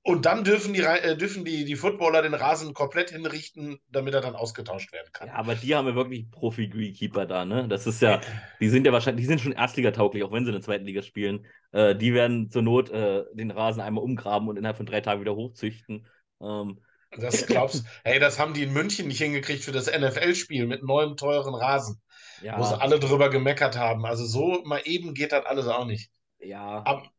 [0.03, 4.21] Und dann dürfen die, äh, dürfen die, die Footballer den Rasen komplett hinrichten, damit er
[4.21, 5.27] dann ausgetauscht werden kann.
[5.27, 7.67] Ja, aber die haben ja wirklich Profi-Keeper da, ne?
[7.67, 8.21] Das ist ja,
[8.61, 11.01] die sind ja wahrscheinlich, die sind schon Erstligatauglich, auch wenn sie in der zweiten Liga
[11.01, 11.45] spielen.
[11.71, 15.19] Äh, die werden zur Not äh, den Rasen einmal umgraben und innerhalb von drei Tagen
[15.21, 16.07] wieder hochzüchten.
[16.41, 16.79] Ähm,
[17.17, 21.17] Das glaubst hey, das haben die in München nicht hingekriegt für das NFL-Spiel mit neuem,
[21.17, 22.01] teuren Rasen,
[22.53, 24.05] wo sie ja, alle drüber gemeckert haben.
[24.05, 26.11] Also so mal eben geht das alles auch nicht.
[26.39, 27.11] ja, Aber,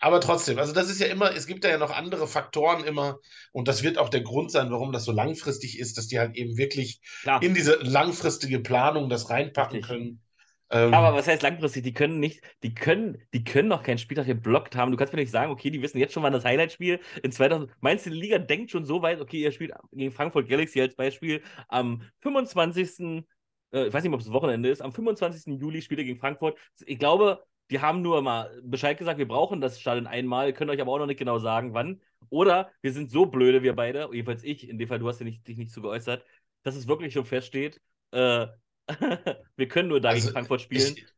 [0.00, 3.18] aber trotzdem, also das ist ja immer, es gibt da ja noch andere Faktoren immer
[3.52, 6.36] und das wird auch der Grund sein, warum das so langfristig ist, dass die halt
[6.36, 7.42] eben wirklich klar.
[7.42, 9.82] in diese langfristige Planung das reinpacken Richtig.
[9.82, 10.22] können.
[10.70, 11.84] Ähm, Aber was heißt langfristig?
[11.84, 14.90] Die können nicht, die können, die können noch keinen Spieltag geblockt haben.
[14.90, 17.70] Du kannst mir nicht sagen, okay, die wissen jetzt schon, wann das Highlight-Spiel in 2000.
[17.80, 20.96] Meinst du, die Liga denkt schon so weit, okay, ihr spielt gegen Frankfurt Galaxy als
[20.96, 23.24] Beispiel am 25.
[23.72, 25.58] Äh, ich weiß nicht, ob es Wochenende ist, am 25.
[25.58, 26.58] Juli spielt ihr gegen Frankfurt.
[26.86, 30.80] Ich glaube, die haben nur mal Bescheid gesagt, wir brauchen das Stadion einmal, können euch
[30.80, 32.00] aber auch noch nicht genau sagen, wann.
[32.30, 35.24] Oder wir sind so blöde, wir beide, jedenfalls ich, in dem Fall, du hast ja
[35.24, 36.24] nicht, dich nicht so geäußert,
[36.62, 37.80] dass es wirklich schon feststeht,
[38.12, 38.46] äh,
[39.56, 40.98] wir können nur da Also, gegen Frankfurt spielen.
[40.98, 41.14] ich,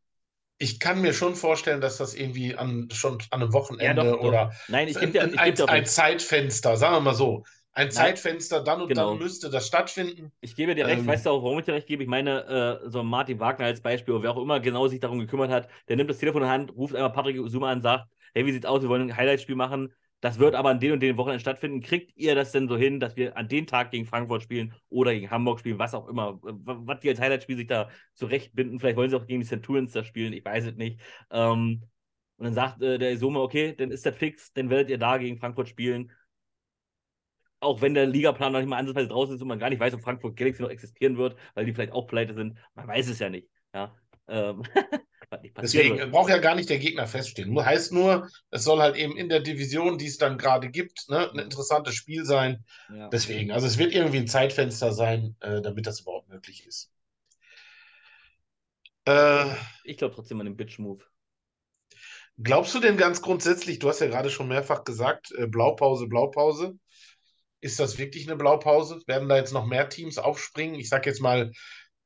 [0.59, 4.19] ich kann mir schon vorstellen, dass das irgendwie an, schon an einem Wochenende Ja, doch,
[4.21, 4.21] doch.
[4.21, 5.85] oder Nein, ich ein, gebe dir, ein, ich geb dir, auch ein.
[5.85, 9.11] Zeitfenster, sagen wir mal so, ein Nein, Zeitfenster, dann und genau.
[9.11, 10.31] dann müsste das stattfinden.
[10.41, 12.03] Ich gebe dir recht, Ähm, weißt du auch, warum ich dir recht gebe?
[12.03, 15.19] Ich meine, äh, so Martin Wagner als Beispiel, oder wer auch immer genau sich darum
[15.19, 17.81] gekümmert hat, der nimmt das Telefon in die Hand, ruft einmal Patrick Zuma an und
[17.81, 20.91] sagt, hey, wie sieht's aus, wir wollen ein Highlight-Spiel machen, das wird aber an den
[20.91, 21.81] und den Wochenenden stattfinden.
[21.81, 25.13] Kriegt ihr das denn so hin, dass wir an den Tag gegen Frankfurt spielen oder
[25.13, 29.09] gegen Hamburg spielen, was auch immer, was die als Highlight-Spiel sich da zurechtbinden, vielleicht wollen
[29.09, 30.99] sie auch gegen die Centurions da spielen, ich weiß es nicht.
[31.31, 31.83] Ähm,
[32.37, 35.17] und dann sagt äh, der Isoma, okay, dann ist das fix, dann werdet ihr da
[35.17, 36.11] gegen Frankfurt spielen.
[37.61, 39.93] Auch wenn der Ligaplan noch nicht mal ansatzweise draußen ist und man gar nicht weiß,
[39.93, 42.57] ob Frankfurt Galaxy noch existieren wird, weil die vielleicht auch pleite sind.
[42.75, 43.49] Man weiß es ja nicht.
[43.73, 43.95] Ja.
[44.27, 44.63] Ähm,
[45.61, 47.57] Deswegen braucht ja gar nicht der Gegner feststehen.
[47.57, 51.31] Heißt nur, es soll halt eben in der Division, die es dann gerade gibt, ne,
[51.31, 52.65] ein interessantes Spiel sein.
[52.89, 53.07] Ja.
[53.09, 56.91] Deswegen, also es wird irgendwie ein Zeitfenster sein, äh, damit das überhaupt möglich ist.
[59.05, 61.03] Äh, Ich glaube trotzdem an den Bitch-Move.
[62.41, 66.77] glaubst du denn ganz grundsätzlich, du hast ja gerade schon mehrfach gesagt, äh, Blaupause, Blaupause.
[67.61, 69.01] Ist das wirklich eine Blaupause?
[69.07, 70.79] Werden da jetzt noch mehr Teams aufspringen?
[70.79, 71.51] Ich sage jetzt mal,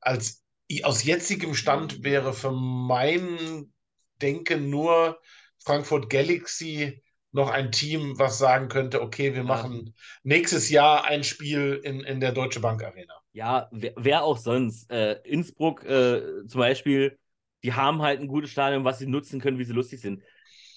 [0.00, 0.44] als
[0.82, 3.72] aus jetzigem Stand wäre für mein
[4.22, 5.20] Denken nur
[5.62, 7.02] Frankfurt Galaxy
[7.32, 9.44] noch ein Team, was sagen könnte, okay, wir Ja.
[9.44, 13.14] machen nächstes Jahr ein Spiel in, in der Deutsche Bank Arena.
[13.32, 14.90] Ja, wer, wer auch sonst.
[14.90, 17.18] Äh, Innsbruck äh, zum Beispiel,
[17.62, 20.22] die haben halt ein gutes Stadion, was sie nutzen können, wie sie lustig sind.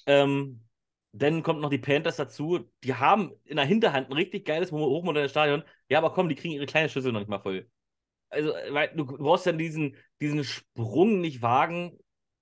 [0.05, 0.61] Ähm,
[1.12, 2.70] dann kommt noch die Panthers dazu.
[2.84, 5.64] Die haben in der Hinterhand ein richtig geiles, hochmodernes Stadion.
[5.89, 7.70] Ja, aber komm, die kriegen ihre kleine Schüssel noch nicht mal voll.
[8.30, 11.97] Also, weil du brauchst dann diesen, diesen Sprung nicht wagen,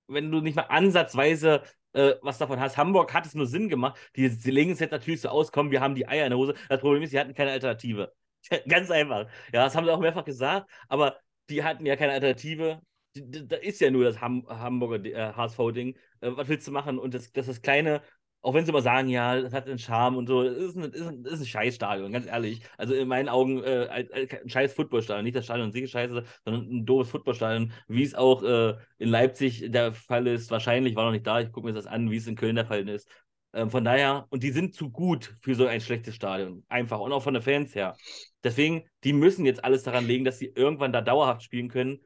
[0.06, 1.62] wenn du nicht mal ansatzweise
[1.92, 2.76] äh, was davon hast.
[2.76, 3.98] Hamburg hat es nur Sinn gemacht.
[4.16, 6.38] Die, sie legen es jetzt natürlich so aus, komm, wir haben die Eier in der
[6.38, 6.54] Hose.
[6.68, 8.12] Das Problem ist, sie hatten keine Alternative.
[8.68, 9.28] Ganz einfach.
[9.52, 11.18] Ja, das haben sie auch mehrfach gesagt, aber
[11.50, 12.80] die hatten ja keine Alternative.
[13.14, 15.96] Da ist ja nur das Ham Hamburger äh, HSV-Ding.
[16.20, 16.98] Äh, was willst du machen?
[16.98, 18.02] Und das, das ist kleine,
[18.40, 21.06] auch wenn sie immer sagen, ja, das hat einen Charme und so, ist ein, ist
[21.06, 22.60] ein, ist ein Scheißstadion, ganz ehrlich.
[22.76, 25.24] Also in meinen Augen äh, ein, scheiß Footballstadion.
[25.24, 29.08] Nicht das Stadion an sich scheiße, sondern ein doofes Footballstadion, wie es auch äh, in
[29.08, 30.50] Leipzig der Fall ist.
[30.50, 32.66] Wahrscheinlich war noch nicht da, ich gucke mir das an, wie es in Köln der
[32.66, 33.08] Fall ist.
[33.54, 36.64] Ähm, von daher, und die sind zu gut für so ein schlechtes Stadion.
[36.68, 37.00] Einfach.
[37.00, 37.96] Und auch von den Fans her.
[38.44, 41.98] Deswegen, die müssen jetzt alles daran legen, dass sie irgendwann da dauerhaft spielen können.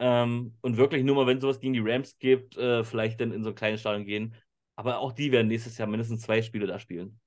[0.00, 3.42] Ähm, und wirklich nur mal, wenn sowas gegen die Rams gibt, äh, vielleicht dann in
[3.42, 4.34] so ein kleines Stadion gehen.
[4.78, 7.18] Aber auch die werden nächstes Jahr mindestens zwei Spiele da spielen.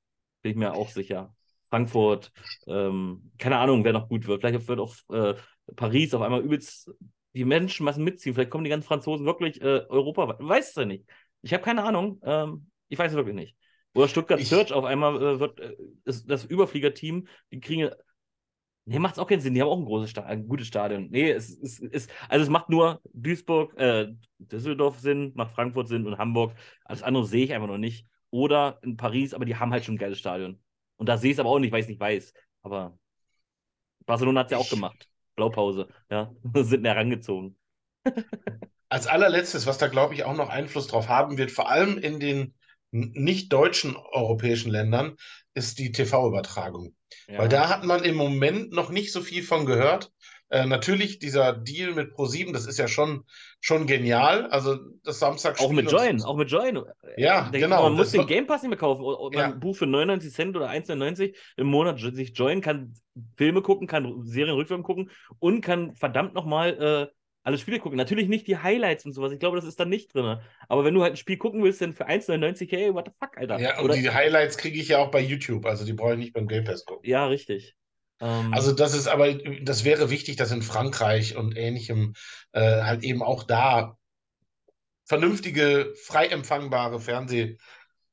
[0.41, 1.35] Bin ich mir auch sicher.
[1.69, 2.31] Frankfurt,
[2.65, 4.39] ähm, keine Ahnung, wer noch gut wird.
[4.39, 5.35] Vielleicht wird auch äh,
[5.75, 6.89] Paris auf einmal übelst
[7.33, 8.33] die Menschenmassen mitziehen.
[8.33, 10.37] Vielleicht kommen die ganzen Franzosen wirklich äh, Europa.
[10.39, 11.05] Weiß es ja nicht.
[11.41, 12.21] Ich habe keine Ahnung.
[12.23, 13.57] Ähm, ich weiß es wirklich nicht.
[13.93, 15.75] Oder Stuttgart Ich- auf einmal äh, wird äh,
[16.05, 17.89] ist das Überfliegerteam, die kriegen.
[18.91, 19.53] Nee, macht auch keinen Sinn.
[19.53, 21.07] Die haben auch ein großes Sta ein gutes Stadion.
[21.11, 26.17] Nee, es ist, also es macht nur Duisburg, äh, Düsseldorf Sinn, macht Frankfurt Sinn und
[26.17, 26.53] Hamburg.
[26.83, 28.05] Alles andere sehe ich einfach noch nicht.
[28.31, 30.61] Oder in Paris, aber die haben halt schon ein geiles Stadion.
[30.97, 32.33] Und da sehe ich es aber auch nicht, weil ich es nicht weiß.
[32.63, 32.97] Aber
[34.05, 35.07] Barcelona hat es ja auch gemacht.
[35.37, 36.33] Blaupause, ja.
[36.53, 37.57] Sind herangezogen.
[38.89, 42.19] Als allerletztes, was da, glaube ich, auch noch Einfluss drauf haben wird, vor allem in
[42.19, 42.53] den
[42.91, 45.15] nicht deutschen europäischen Ländern,
[45.53, 46.95] ist die TV-Übertragung.
[47.27, 47.39] Ja.
[47.39, 50.11] Weil da hat man im Moment noch nicht so viel von gehört.
[50.49, 53.23] Äh, natürlich, dieser Deal mit ProSieben, das ist ja schon,
[53.61, 54.47] schon genial.
[54.47, 55.65] Also das Samstagspiel.
[55.65, 56.81] Auch mit Join, auch mit Join.
[57.15, 57.83] Ja, Der- genau.
[57.83, 59.03] Man muss den Game Pass nicht mehr kaufen.
[59.03, 59.51] Man Ja.
[59.51, 62.93] bucht für 99 Cent oder 1,99 im Monat sich joinen, kann
[63.37, 67.97] Filme gucken, kann Serienrückfilme gucken und kann verdammt nochmal äh, alle Spiele gucken.
[67.97, 69.31] Natürlich nicht die Highlights und sowas.
[69.31, 70.37] Ich glaube, das ist dann nicht drin.
[70.67, 73.37] Aber wenn du halt ein Spiel gucken willst, dann für 1,99, hey, what the fuck,
[73.37, 73.59] Alter.
[73.59, 75.65] Ja, und oder, die Highlights kriege ich ja auch bei YouTube.
[75.65, 77.09] Also die brauche ich nicht beim Game Pass gucken.
[77.09, 77.75] ja, richtig.
[78.19, 82.13] Ähm, Also das ist aber, das wäre wichtig, dass in Frankreich und ähnlichem
[82.51, 83.97] äh, halt eben auch da
[85.05, 86.99] vernünftige, frei empfangbare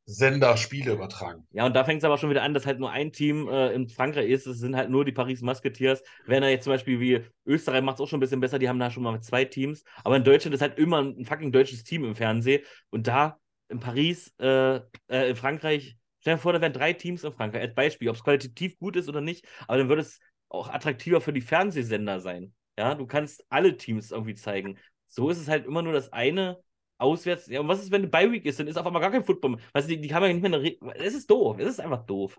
[0.08, 1.46] Fernsehsender Spiele übertragen.
[1.52, 3.72] Ja, und da fängt es aber schon wieder an, dass halt nur ein Team äh,
[3.74, 4.46] in Frankreich ist.
[4.46, 6.02] Es sind halt nur die Paris Musketeers.
[6.24, 8.70] Wenn er jetzt zum Beispiel wie Österreich macht es auch schon ein bisschen besser, die
[8.70, 9.84] haben da schon mal zwei Teams.
[10.04, 12.64] Aber in Deutschland ist halt immer ein fucking deutsches Team im Fernsehen.
[12.88, 13.38] Und da
[13.68, 14.76] in Paris, äh,
[15.08, 18.16] äh, in Frankreich, stell dir vor, da wären drei Teams in Frankreich als Beispiel, ob
[18.16, 19.46] es qualitativ gut ist oder nicht.
[19.66, 22.54] Aber dann würde es auch attraktiver für die Fernsehsender sein.
[22.78, 24.78] Ja, du kannst alle Teams irgendwie zeigen.
[25.06, 26.58] So ist es halt immer nur das eine
[26.98, 27.46] auswärts.
[27.46, 28.58] Ja, und was ist, wenn eine Bye-Week ist?
[28.60, 29.60] Dann ist auf einmal gar kein Football mehr.
[29.72, 30.62] Weißt du, die, die haben ja nicht mehr eine.
[30.62, 31.58] Re es ist doof.
[31.58, 32.38] Es ist einfach doof.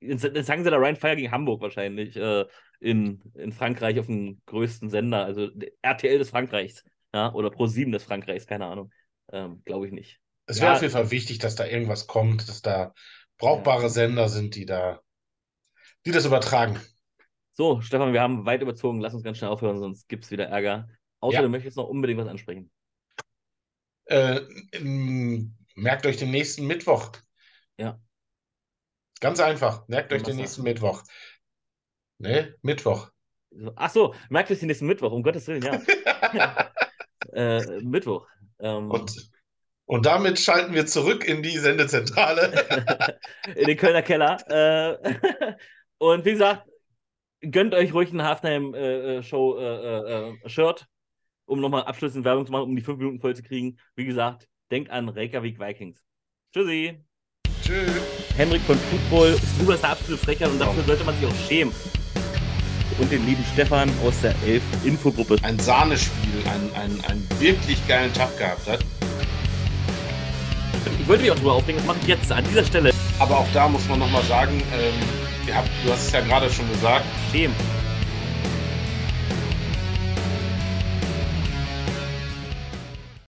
[0.00, 2.44] Dann dann sagen sie da Ryan Fire gegen Hamburg wahrscheinlich äh,
[2.80, 5.48] in, in Frankreich auf dem größten Sender, also
[5.82, 6.84] RTL des Frankreichs.
[7.14, 8.92] Ja, oder Pro7 des Frankreichs, keine Ahnung.
[9.32, 10.20] Ähm, Glaube ich nicht.
[10.46, 10.74] Es wäre Ja.
[10.76, 12.92] auf jeden Fall wichtig, dass da irgendwas kommt, dass da
[13.38, 13.88] brauchbare Ja.
[13.88, 15.00] Sender sind, die da,
[16.04, 16.78] die das übertragen.
[17.52, 19.00] So, Stefan, wir haben weit überzogen.
[19.00, 20.88] Lass uns ganz schnell aufhören, sonst gibt es wieder Ärger.
[21.20, 21.42] Außer Ja.
[21.42, 22.70] du möchtest noch unbedingt was ansprechen.
[24.06, 24.40] Äh,
[25.74, 27.12] merkt euch den nächsten Mittwoch.
[27.78, 28.00] Ja.
[29.20, 29.86] Ganz einfach.
[29.88, 31.02] Merkt euch den nächsten Mittwoch.
[32.18, 32.54] Ne?
[32.62, 33.10] Mittwoch.
[33.74, 36.70] Ach so, merkt euch den nächsten Mittwoch, um Gottes Willen, ja.
[37.32, 38.26] äh, Mittwoch.
[38.58, 39.30] Ähm, Und,
[39.86, 43.18] und damit schalten wir zurück in die Sendezentrale.
[43.54, 44.36] in den Kölner Keller.
[44.48, 45.14] Äh,
[45.98, 46.68] und wie gesagt,
[47.40, 50.86] gönnt euch ruhig ein Halftime-Show äh, äh, Shirt,
[51.46, 53.78] um nochmal abschließend Werbung zu machen, um die fünf Minuten voll zu kriegen.
[53.94, 56.04] Wie gesagt, denkt an Reykjavik Vikings.
[56.52, 56.98] Tschüssi.
[57.62, 57.90] Tschüss.
[58.36, 61.74] Henrik von Football, ist der absolute Frecher und dafür sollte man sich auch schämen.
[62.98, 65.36] Und den lieben Stefan aus der Elf Infogruppe.
[65.42, 66.42] Ein Sahnespiel,
[66.74, 68.84] einen, einen wirklich geilen Tag gehabt hat.
[70.98, 72.92] Ich wollte mich auch drüber aufregen, das mache ich jetzt an dieser Stelle.
[73.18, 74.94] Aber auch da muss man nochmal sagen, ähm,
[75.46, 77.54] ihr habt, du hast es ja gerade schon gesagt, Schämen.